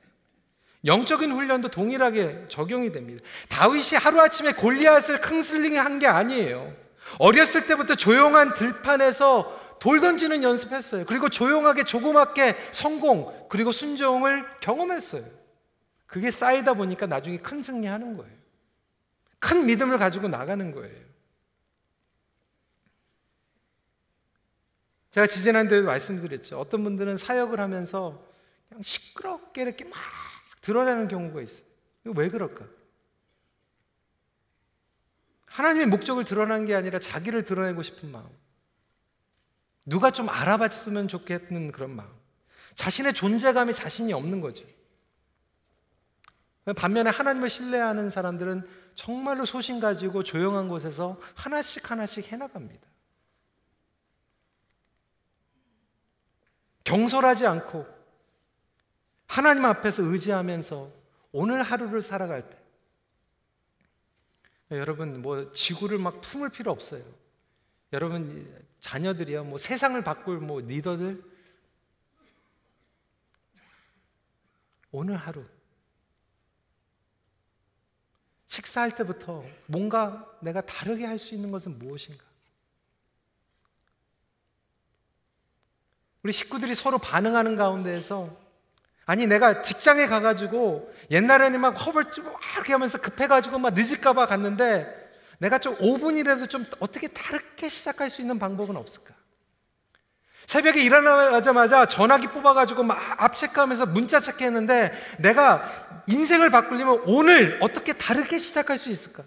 영적인 0.86 1.32
훈련도 1.32 1.70
동일하게 1.70 2.46
적용이 2.50 2.92
됩니다. 2.92 3.24
다윗이 3.50 3.98
하루아침에 4.02 4.54
골리앗을 4.54 5.22
캉슬링 5.22 5.80
한게 5.80 6.08
아니에요. 6.08 6.74
어렸을 7.20 7.68
때부터 7.68 7.96
조용한 7.96 8.54
들판에서 8.54 9.63
돌 9.80 10.00
던지는 10.00 10.44
연습했어요. 10.44 11.06
그리고 11.06 11.30
조용하게 11.30 11.84
조그맣게 11.84 12.56
성공, 12.72 13.48
그리고 13.50 13.72
순종을 13.72 14.46
경험했어요. 14.60 15.26
그게 16.06 16.32
쌓이다 16.32 16.74
보니까 16.74 17.08
나중에 17.08 17.38
큰 17.38 17.62
승리하는 17.62 18.18
거예요. 18.18 18.34
큰 19.40 19.66
믿음을 19.66 19.98
가지고 19.98 20.28
나가는 20.28 20.72
거예요. 20.72 21.04
제가 25.12 25.28
지지난주에도 25.28 25.86
말씀드렸죠. 25.86 26.60
어떤 26.60 26.84
분들은 26.84 27.18
사역을 27.18 27.60
하면서 27.60 28.26
그냥 28.68 28.82
시끄럽게 28.82 29.62
이렇게 29.62 29.86
막 29.86 30.00
드러내는 30.62 31.08
경우가 31.08 31.42
있어요. 31.42 31.66
이거 32.06 32.14
왜 32.20 32.30
그럴까? 32.30 32.66
하나님의 35.46 35.88
목적을 35.88 36.26
드러난 36.26 36.66
게 36.66 36.74
아니라 36.74 37.00
자기를 37.00 37.44
드러내고 37.44 37.84
싶은 37.84 38.12
마음. 38.12 38.28
누가 39.86 40.12
좀 40.12 40.30
알아봤으면 40.30 41.08
좋겠는 41.08 41.72
그런 41.72 41.96
마음. 41.96 42.10
자신의 42.76 43.14
존재감에 43.14 43.74
자신이 43.74 44.14
없는 44.14 44.42
거죠. 44.42 44.66
반면에 46.76 47.10
하나님을 47.10 47.50
신뢰하는 47.50 48.10
사람들은 48.10 48.68
정말로 48.96 49.46
소신 49.46 49.80
가지고 49.80 50.24
조용한 50.24 50.70
곳에서 50.70 51.20
하나씩 51.36 51.92
하나씩 51.92 52.32
해나갑니다. 52.32 52.88
경솔하지 56.86 57.46
않고 57.48 57.86
하나님 59.28 59.66
앞에서 59.66 60.04
의지하면서 60.04 60.92
오늘 61.32 61.64
하루를 61.64 62.02
살아갈 62.02 62.50
때 62.50 62.58
여러분 64.72 65.22
뭐 65.22 65.52
지구를 65.52 65.98
막 65.98 66.22
품을 66.22 66.50
필요 66.50 66.72
없어요. 66.72 67.04
여러분 67.92 68.66
자녀들이요 68.84 69.46
뭐 69.46 69.58
세상을 69.58 70.00
바꿀 70.04 70.40
뭐 70.40 70.60
리더들 70.60 71.24
오늘 74.92 75.16
하루 75.16 75.44
식사할 78.48 78.94
때부터 78.94 79.46
뭔가 79.68 80.30
내가 80.42 80.62
다르게 80.62 81.06
할 81.06 81.18
수 81.18 81.34
있는 81.34 81.50
것은 81.50 81.80
무엇인가? 81.80 82.24
우리 86.22 86.34
식구들이 86.34 86.76
서로 86.76 86.98
반응하는 86.98 87.56
가운데에서 87.56 88.38
아니 89.06 89.28
내가 89.28 89.62
직장에 89.62 90.08
가가지고 90.08 90.94
옛날에는 91.10 91.60
막 91.60 91.72
허벌 91.72 92.12
좀 92.12 92.26
이렇게 92.54 92.74
하면서 92.74 93.00
급해가지고 93.00 93.60
막 93.60 93.74
늦을까봐 93.74 94.26
갔는데 94.26 95.03
내가 95.40 95.60
좀 95.60 95.78
5분이라도 95.78 96.50
좀 96.50 96.66
어떻게 96.80 97.08
다르게 97.08 97.70
시작할 97.70 98.10
수 98.10 98.22
있는 98.22 98.40
방법은 98.40 98.76
없을까? 98.76 99.14
새벽에 100.46 100.84
일어나자마자 100.84 101.86
전화기 101.86 102.28
뽑아가지고 102.28 102.84
막 102.84 103.22
압체크하면서 103.22 103.88
문자 103.88 104.20
체크했는데 104.20 104.92
내가 105.20 106.04
인생을 106.08 106.50
바꾸려면 106.50 107.04
오늘 107.08 107.58
어떻게 107.62 107.94
다르게 107.94 108.38
시작할 108.38 108.78
수 108.78 108.90
있을까? 108.90 109.24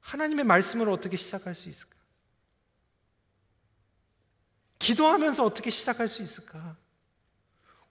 하나님의 0.00 0.44
말씀으로 0.44 0.92
어떻게 0.92 1.16
시작할 1.16 1.54
수 1.54 1.68
있을까? 1.68 1.96
기도하면서 4.78 5.44
어떻게 5.44 5.70
시작할 5.70 6.08
수 6.08 6.22
있을까? 6.22 6.76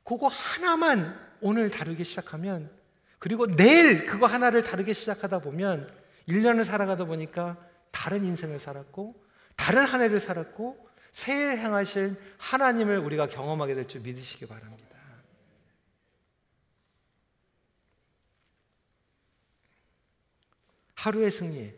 그거 0.03 0.27
하나만 0.27 1.37
오늘 1.41 1.69
다르게 1.69 2.03
시작하면 2.03 2.71
그리고 3.19 3.47
내일 3.47 4.05
그거 4.05 4.27
하나를 4.27 4.63
다르게 4.63 4.93
시작하다 4.93 5.39
보면 5.39 5.91
1년을 6.27 6.63
살아가다 6.63 7.05
보니까 7.05 7.57
다른 7.91 8.23
인생을 8.25 8.59
살았고 8.59 9.23
다른 9.55 9.85
한 9.85 10.01
해를 10.01 10.19
살았고 10.19 10.87
새해 11.11 11.57
행하실 11.57 12.15
하나님을 12.37 12.99
우리가 12.99 13.27
경험하게 13.27 13.73
될 13.75 13.87
줄 13.87 14.01
믿으시기 14.01 14.45
바랍니다. 14.45 14.85
하루의 20.95 21.31
승리. 21.31 21.73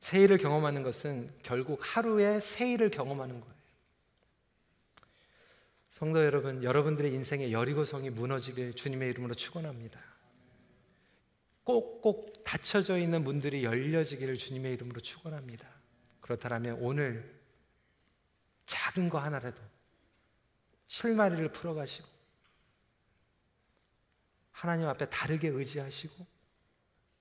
새해를 0.00 0.38
경험하는 0.38 0.82
것은 0.82 1.32
결국 1.42 1.80
하루의 1.82 2.40
새해를 2.40 2.90
경험하는 2.90 3.40
거예요. 3.40 3.55
성도 5.96 6.22
여러분, 6.22 6.62
여러분들의 6.62 7.10
인생의 7.14 7.54
여리고성이 7.54 8.10
무너지길 8.10 8.74
주님의 8.74 9.08
이름으로 9.08 9.32
축원합니다. 9.32 9.98
꼭꼭 11.64 12.44
닫혀져 12.44 12.98
있는 12.98 13.24
문들이 13.24 13.64
열려지기를 13.64 14.34
주님의 14.34 14.74
이름으로 14.74 15.00
축원합니다. 15.00 15.66
그렇다면 16.20 16.76
오늘 16.82 17.40
작은 18.66 19.08
거 19.08 19.18
하나라도 19.20 19.58
실마리를 20.86 21.50
풀어가시고 21.52 22.06
하나님 24.50 24.88
앞에 24.88 25.08
다르게 25.08 25.48
의지하시고 25.48 26.26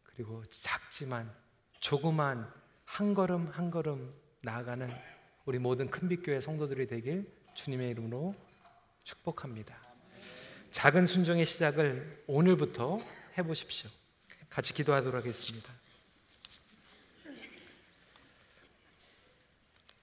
그리고 0.04 0.44
작지만 0.50 1.34
조그만 1.80 2.54
한 2.84 3.14
걸음 3.14 3.48
한 3.48 3.72
걸음 3.72 4.14
나아가는 4.42 4.90
우리 5.46 5.60
모든 5.60 5.90
큰빛교회 5.90 6.42
성도들이 6.42 6.88
되길 6.88 7.34
주님의 7.54 7.92
이름으로 7.92 8.36
축복합니다. 9.06 9.76
작은 10.72 11.06
순종의 11.06 11.46
시작을 11.46 12.24
오늘부터 12.28 13.00
해보십시오. 13.38 13.89
같이 14.50 14.74
기도하도록 14.74 15.15
하겠습니다. 15.15 15.72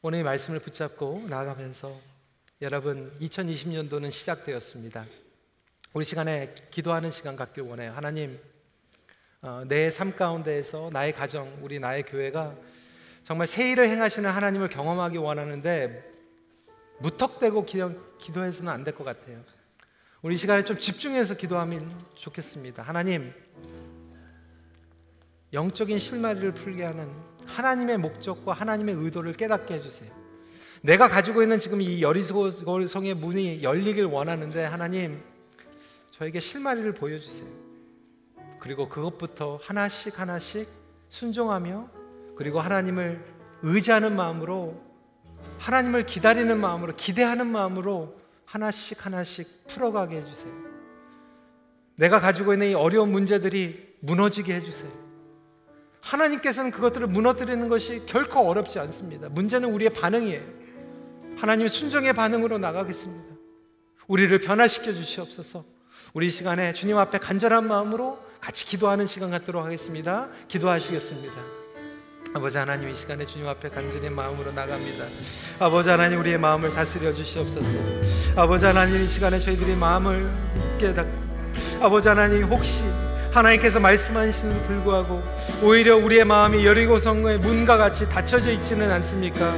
오늘의 0.02 0.24
말씀을 0.24 0.60
붙잡고 0.60 1.26
나아가면서 1.28 2.00
여러분 2.62 3.12
2020년도는 3.20 4.12
시작되었습니다. 4.12 5.04
우리 5.92 6.04
시간에 6.04 6.54
기도하는 6.70 7.10
시간 7.10 7.36
갖길 7.36 7.64
원해요. 7.64 7.92
하나님, 7.92 8.40
어, 9.42 9.64
내삶 9.66 10.16
가운데에서 10.16 10.90
나의 10.92 11.12
가정, 11.12 11.58
우리 11.60 11.80
나의 11.80 12.04
교회가 12.04 12.56
정말 13.24 13.48
새 13.48 13.72
일을 13.72 13.88
행하시는 13.88 14.30
하나님을 14.30 14.68
경험하기 14.68 15.18
원하는데 15.18 16.11
무턱대고 17.02 17.64
기도, 17.66 18.44
해서는 18.44 18.72
안 18.72 18.84
될 18.84 18.94
것 18.94 19.04
같아요. 19.04 19.42
우리 20.22 20.36
시간에 20.36 20.64
좀 20.64 20.78
집중해서 20.78 21.34
기도하면 21.34 21.90
좋겠습니다. 22.14 22.82
하나님, 22.82 23.32
영적인 25.52 25.98
실마리를 25.98 26.54
풀게 26.54 26.84
하는 26.84 27.10
하나님의 27.46 27.98
목적과 27.98 28.52
하나님의 28.52 28.94
의도를 28.94 29.32
깨닫게 29.32 29.74
해주세요. 29.74 30.10
내가 30.82 31.08
가지고 31.08 31.42
있는 31.42 31.58
지금 31.58 31.80
이 31.80 32.02
여리고 32.02 32.50
성의 32.50 33.14
문이 33.14 33.62
열리길 33.62 34.04
원하는데 34.04 34.64
하나님, 34.64 35.20
저에게 36.12 36.40
실마리를 36.40 36.92
보여주세요. 36.94 37.48
그리고 38.60 38.88
그것부터 38.88 39.58
하나씩 39.62 40.18
하나씩 40.20 40.68
순종하며 41.08 41.88
그리고 42.36 42.60
하나님을 42.60 43.24
의지하는 43.62 44.14
마음으로 44.16 44.91
하나님을 45.58 46.06
기다리는 46.06 46.60
마음으로 46.60 46.94
기대하는 46.96 47.46
마음으로 47.46 48.16
하나씩 48.44 49.04
하나씩 49.06 49.66
풀어가게 49.66 50.16
해주세요. 50.16 50.52
내가 51.96 52.20
가지고 52.20 52.52
있는 52.52 52.70
이 52.70 52.74
어려운 52.74 53.10
문제들이 53.12 53.96
무너지게 54.00 54.54
해주세요. 54.56 54.90
하나님께서는 56.00 56.70
그것들을 56.70 57.06
무너뜨리는 57.06 57.68
것이 57.68 58.04
결코 58.06 58.40
어렵지 58.40 58.78
않습니다. 58.80 59.28
문제는 59.28 59.72
우리의 59.72 59.90
반응이에요. 59.90 60.42
하나님 61.36 61.68
순종의 61.68 62.12
반응으로 62.12 62.58
나가겠습니다. 62.58 63.32
우리를 64.08 64.36
변화시켜 64.40 64.92
주시옵소서. 64.92 65.64
우리 66.12 66.28
시간에 66.28 66.72
주님 66.72 66.98
앞에 66.98 67.18
간절한 67.18 67.66
마음으로 67.66 68.18
같이 68.40 68.66
기도하는 68.66 69.06
시간 69.06 69.30
갖도록 69.30 69.64
하겠습니다. 69.64 70.28
기도하시겠습니다. 70.48 71.61
아버지 72.34 72.56
하나님 72.56 72.88
이 72.88 72.94
시간에 72.94 73.26
주님 73.26 73.46
앞에 73.46 73.68
간절히 73.68 74.08
마음으로 74.08 74.52
나갑니다. 74.52 75.04
아버지 75.58 75.90
하나님 75.90 76.18
우리의 76.20 76.38
마음을 76.38 76.72
다스려 76.72 77.12
주시옵소서. 77.12 77.76
아버지 78.36 78.64
하나님 78.64 79.02
이 79.02 79.06
시간에 79.06 79.38
저희들이 79.38 79.74
마음을 79.74 80.30
깨닫 80.78 81.06
아버지 81.80 82.08
하나님 82.08 82.44
혹시 82.44 82.84
하나님께서 83.32 83.80
말씀하시는 83.80 84.62
불구하고 84.66 85.22
오히려 85.62 85.96
우리의 85.96 86.24
마음이 86.24 86.64
여리고 86.64 86.98
성의 86.98 87.38
문과 87.38 87.76
같이 87.76 88.08
닫혀져 88.08 88.50
있지는 88.52 88.90
않습니까? 88.90 89.54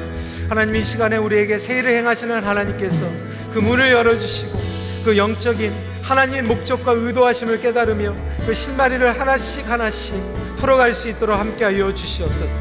하나님 0.49 0.75
이 0.75 0.83
시간에 0.83 1.17
우리에게 1.17 1.59
세일을 1.59 1.93
행하시는 1.93 2.43
하나님께서 2.43 3.09
그 3.53 3.61
문을 3.61 3.93
열어주시고 3.93 4.63
그 5.05 5.17
영적인 5.17 5.73
하나님의 6.05 6.43
목적과 6.43 6.93
의도하심을 6.93 7.61
깨달으며 7.61 8.15
그 8.47 8.53
실마리를 8.53 9.19
하나씩 9.19 9.69
하나씩 9.69 10.15
풀어갈 10.57 10.93
수 10.93 11.09
있도록 11.09 11.39
함께하여 11.39 11.95
주시옵소서. 11.95 12.61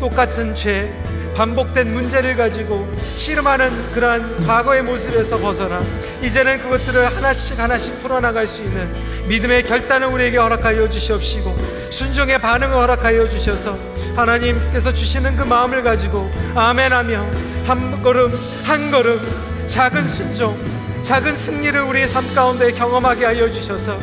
똑같은 0.00 0.54
죄, 0.56 0.92
반복된 1.36 1.92
문제를 1.92 2.36
가지고 2.36 2.90
씨름하는 3.14 3.92
그러한 3.92 4.44
과거의 4.44 4.82
모습에서 4.82 5.38
벗어나 5.38 5.80
이제는 6.20 6.60
그것들을 6.62 7.16
하나씩 7.16 7.58
하나씩 7.58 8.02
풀어나갈 8.02 8.46
수 8.46 8.62
있는 8.62 8.92
믿음의 9.28 9.62
결단을 9.64 10.08
우리에게 10.08 10.38
허락하여 10.38 10.90
주시옵시고 10.90 11.56
순종의 11.90 12.40
반응을 12.40 12.74
허락하여 12.74 13.28
주셔서 13.28 13.78
하나님께서 14.16 14.92
주시는 14.92 15.36
그 15.36 15.44
마음을 15.44 15.82
가지고 15.82 16.30
아멘하며 16.56 17.30
한 17.66 18.02
걸음 18.02 18.36
한 18.64 18.90
걸음 18.90 19.20
작은 19.66 20.08
순종 20.08 20.79
작은 21.02 21.34
승리를 21.34 21.80
우리의 21.80 22.06
삶 22.06 22.34
가운데 22.34 22.70
경험하게 22.72 23.24
하여 23.24 23.50
주셔서 23.50 23.98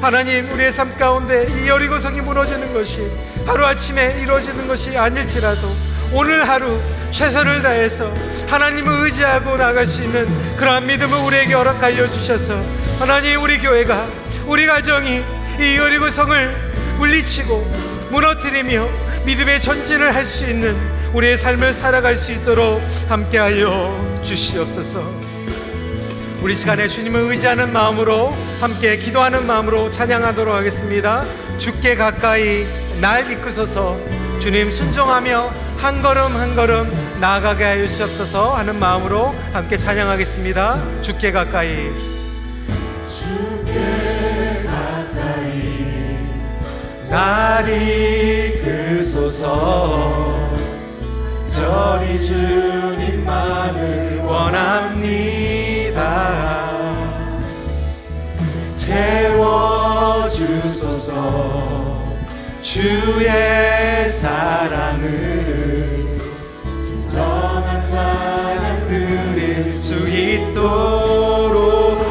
하나님 0.00 0.50
우리의 0.52 0.70
삶 0.70 0.96
가운데 0.96 1.46
이 1.56 1.68
여리고성이 1.68 2.20
무너지는 2.20 2.72
것이 2.72 3.10
하루아침에 3.46 4.20
이루어지는 4.20 4.68
것이 4.68 4.96
아닐지라도 4.96 5.68
오늘 6.12 6.46
하루 6.48 6.78
최선을 7.10 7.62
다해서 7.62 8.12
하나님을 8.48 9.04
의지하고 9.04 9.56
나갈 9.56 9.86
수 9.86 10.02
있는 10.02 10.26
그러한 10.56 10.86
믿음을 10.86 11.18
우리에게 11.18 11.54
허락하여 11.54 12.10
주셔서 12.10 12.62
하나님 12.98 13.42
우리 13.42 13.58
교회가 13.58 14.06
우리 14.46 14.66
가정이 14.66 15.22
이 15.58 15.76
여리고성을 15.76 16.72
물리치고 16.98 18.10
무너뜨리며 18.10 18.88
믿음의 19.24 19.60
전진을 19.62 20.14
할 20.14 20.24
수 20.24 20.44
있는 20.44 20.76
우리의 21.14 21.36
삶을 21.36 21.72
살아갈 21.72 22.16
수 22.16 22.32
있도록 22.32 22.82
함께하여 23.08 24.20
주시옵소서. 24.24 25.21
우리 26.42 26.54
시간에 26.56 26.88
주님을 26.88 27.20
의지하는 27.20 27.72
마음으로 27.72 28.32
함께 28.60 28.96
기도하는 28.96 29.46
마음으로 29.46 29.92
찬양하도록 29.92 30.52
하겠습니다. 30.52 31.24
주께 31.56 31.94
가까이 31.94 32.66
날 33.00 33.30
이끄소서 33.30 33.96
주님 34.40 34.68
순종하며 34.68 35.52
한 35.78 36.02
걸음 36.02 36.34
한 36.34 36.56
걸음 36.56 36.90
나아가게 37.20 37.62
하여 37.62 37.86
주옵소서 37.86 38.56
하는 38.56 38.76
마음으로 38.80 39.32
함께 39.52 39.76
찬양하겠습니다. 39.76 41.00
주께 41.00 41.30
가까이 41.30 41.92
주께 43.06 44.64
가까이 44.66 45.86
날 47.08 47.68
이끄소서 48.98 50.50
저리 51.54 52.18
주님만을 52.18 54.01
주의 62.72 64.08
사랑을 64.08 65.06
진정한 66.82 67.82
찬양 67.82 68.88
드릴 68.88 69.70
수 69.70 70.08
있도록 70.08 71.18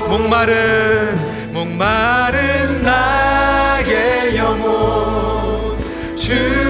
목마른 0.08 1.18
목마른 1.52 2.84
나의 2.84 4.38
영혼. 4.38 5.80
주 6.16 6.61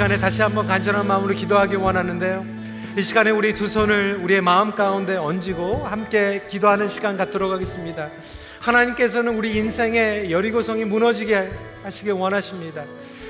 시간에 0.00 0.16
다시 0.16 0.40
한번 0.40 0.66
간절한 0.66 1.06
마음으로 1.06 1.34
기도하기 1.34 1.76
원하는데요. 1.76 2.46
이 2.96 3.02
시간에 3.02 3.28
우리 3.28 3.52
두 3.52 3.68
손을 3.68 4.18
우리의 4.22 4.40
마음 4.40 4.74
가운데 4.74 5.14
얹고 5.14 5.86
함께 5.86 6.46
기도하는 6.48 6.88
시간 6.88 7.18
갖도록 7.18 7.52
하겠습니다. 7.52 8.08
하나님께서는 8.60 9.36
우리 9.36 9.54
인생의 9.58 10.32
여리고성이 10.32 10.86
무너지게 10.86 11.50
하시길 11.82 12.12
원하십니다. 12.12 12.84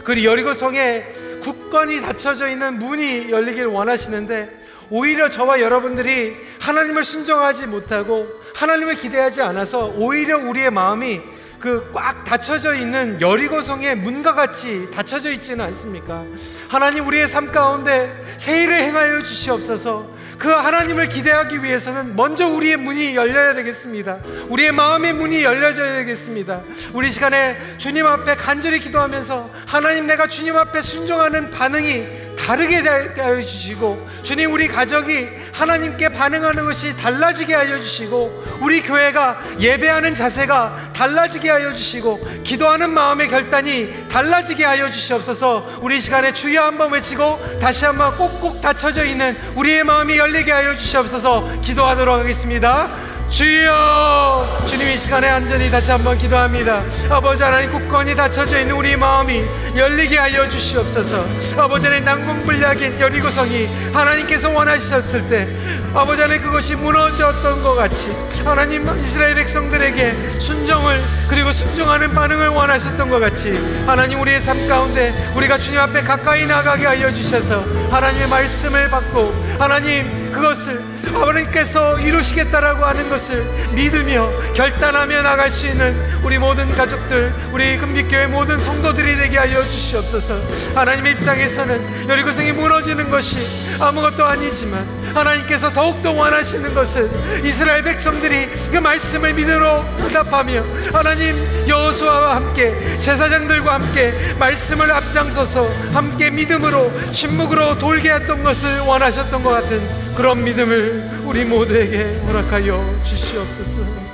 그 0.05 0.23
여리고성에 0.23 1.07
굳건히 1.43 2.03
닫혀져 2.03 2.49
있는 2.49 2.79
문이 2.79 3.33
열리길 3.33 3.67
원하시는데 3.67 4.61
오히려 4.91 5.29
저와 5.29 5.61
여러분들이 5.61 6.37
하나님을 6.61 7.03
순종하지 7.03 7.67
못하고 7.67 8.29
하나님을 8.55 8.95
기대하지 8.95 9.43
않아서 9.43 9.93
오히려 9.97 10.39
우리의 10.39 10.71
마음이 10.71 11.21
그 11.61 11.93
꽉 11.93 12.25
닫혀져 12.25 12.75
있는 12.75 13.21
여리고성의 13.21 13.97
문과 13.97 14.35
같이 14.35 14.89
닫혀져 14.93 15.31
있지는 15.33 15.65
않습니까? 15.67 16.25
하나님 16.69 17.07
우리의 17.07 17.29
삶 17.29 17.53
가운데 17.53 18.11
새 18.39 18.63
일을 18.65 18.83
행하여 18.83 19.23
주시옵소서. 19.23 20.09
그 20.41 20.49
하나님을 20.49 21.11
기대하기 21.11 21.63
위해서는 21.63 22.17
먼저 22.17 22.49
우리의 22.49 22.79
문이 22.79 23.15
열려야 23.15 23.53
되겠습니다. 23.53 24.21
우리의 24.49 24.73
마음의 24.73 25.13
문이 25.13 25.45
열려져야 25.45 25.99
되겠습니다. 25.99 26.63
우리 26.95 27.11
시간에 27.11 27.59
주님 27.77 28.07
앞에 28.07 28.37
간절히 28.37 28.81
기도하면서 28.81 29.51
하나님 29.67 30.07
내가 30.07 30.27
주님 30.29 30.57
앞에 30.57 30.81
순종하는 30.81 31.51
반응이 31.51 32.31
다르게 32.39 32.77
하여 32.79 33.43
주시고 33.43 34.09
주님 34.23 34.51
우리 34.51 34.67
가족이 34.67 35.29
하나님께 35.53 36.09
반응하는 36.09 36.65
것이 36.65 36.97
달라지게 36.97 37.55
하여 37.55 37.79
주시고 37.79 38.43
우리 38.63 38.81
교회가 38.81 39.43
예배하는 39.61 40.15
자세가 40.15 40.93
달라지게 40.95 41.51
하여 41.51 41.75
주시고 41.75 42.43
기도하는 42.43 42.91
마음의 42.91 43.29
결단이 43.29 44.09
달라지게 44.09 44.65
하여 44.65 44.91
주시옵소서 44.91 45.81
우리 45.83 46.01
시간에 46.01 46.33
주여 46.33 46.63
한번 46.63 46.93
외치고 46.93 47.39
다시 47.61 47.85
한번 47.85 48.17
꼭꼭 48.17 48.63
닫혀져 48.63 49.05
있는 49.05 49.37
우리의 49.55 49.85
마음이 49.85 50.17
열 50.17 50.30
리게 50.33 50.53
하여 50.53 50.77
주시옵소서 50.77 51.61
기도하도록 51.63 52.19
하겠습니다. 52.19 52.89
주여 53.31 54.65
주님 54.67 54.89
이 54.89 54.97
시간에 54.97 55.29
안전히 55.29 55.71
다시 55.71 55.93
한번 55.93 56.19
기도합니다. 56.19 56.83
아버지 57.09 57.45
하나님 57.45 57.71
굳건히 57.71 58.17
닫혀져 58.17 58.59
있는 58.59 58.75
우리 58.75 58.97
마음이 58.97 59.45
열리게 59.77 60.19
하여 60.19 60.49
주시옵소서. 60.49 61.25
아버지 61.57 61.87
하나님 61.87 62.05
난공불락인 62.07 62.99
여리고성이 62.99 63.69
하나님께서 63.93 64.51
원하셨을 64.51 65.29
때 65.29 65.49
아버지 65.95 66.23
하나님 66.23 66.43
그것이 66.43 66.75
무너졌던 66.75 67.63
것 67.63 67.77
같이 67.77 68.09
하나님 68.45 68.89
이스라엘 68.99 69.37
백성들에게 69.37 70.41
순종을 70.41 71.01
그리고 71.29 71.53
순종하는 71.53 72.13
반응을 72.13 72.49
원하셨던 72.49 73.09
것 73.09 73.21
같이 73.21 73.57
하나님 73.87 74.21
우리의 74.21 74.41
삶 74.41 74.67
가운데 74.67 75.15
우리가 75.37 75.57
주님 75.57 75.79
앞에 75.79 76.03
가까이 76.03 76.47
나가게 76.47 76.85
하여 76.85 77.13
주셔서 77.13 77.65
하나님의 77.93 78.29
말씀을 78.29 78.91
받고 78.91 79.33
하나님 79.57 80.20
그것을 80.31 80.83
아버님께서 81.15 81.99
이루시겠다라고 81.99 82.85
하는 82.85 83.09
것을 83.09 83.45
믿으며 83.73 84.31
결단하며 84.55 85.23
나갈 85.23 85.51
수 85.51 85.67
있는 85.67 85.97
우리 86.23 86.39
모든 86.39 86.71
가족들, 86.75 87.35
우리 87.53 87.79
금빛교회 87.79 88.27
모든 88.27 88.59
성도들이 88.59 89.17
되게 89.17 89.39
하여 89.39 89.63
주시옵소서. 89.65 90.41
하나님의 90.75 91.13
입장에서는 91.13 92.09
여리고성이 92.09 92.53
무너지는 92.53 93.11
것이 93.11 93.39
아무것도 93.81 94.25
아니지만 94.25 94.87
하나님께서 95.15 95.73
더욱더 95.73 96.13
원하시는 96.13 96.75
것은 96.75 97.11
이스라엘 97.45 97.83
백성들이 97.83 98.49
그 98.71 98.77
말씀을 98.79 99.35
믿으러 99.35 99.85
응답하며 99.99 100.65
하나님 100.93 101.35
여호수아와 101.67 102.37
함께 102.37 102.99
제사장들과 102.99 103.75
함께 103.75 104.35
말씀을 104.39 104.91
앞장서서 104.91 105.69
함께 105.93 106.31
믿음으로 106.31 106.93
침묵으로 107.13 107.79
돌게 107.79 108.13
했던 108.13 108.43
것을 108.43 108.81
원하셨던 108.81 109.43
것 109.43 109.51
같은 109.51 110.10
그런 110.17 110.45
믿음을 110.45 111.09
우리 111.25 111.45
모두에게 111.45 112.19
허락하여 112.27 113.01
주시옵소서. 113.05 114.10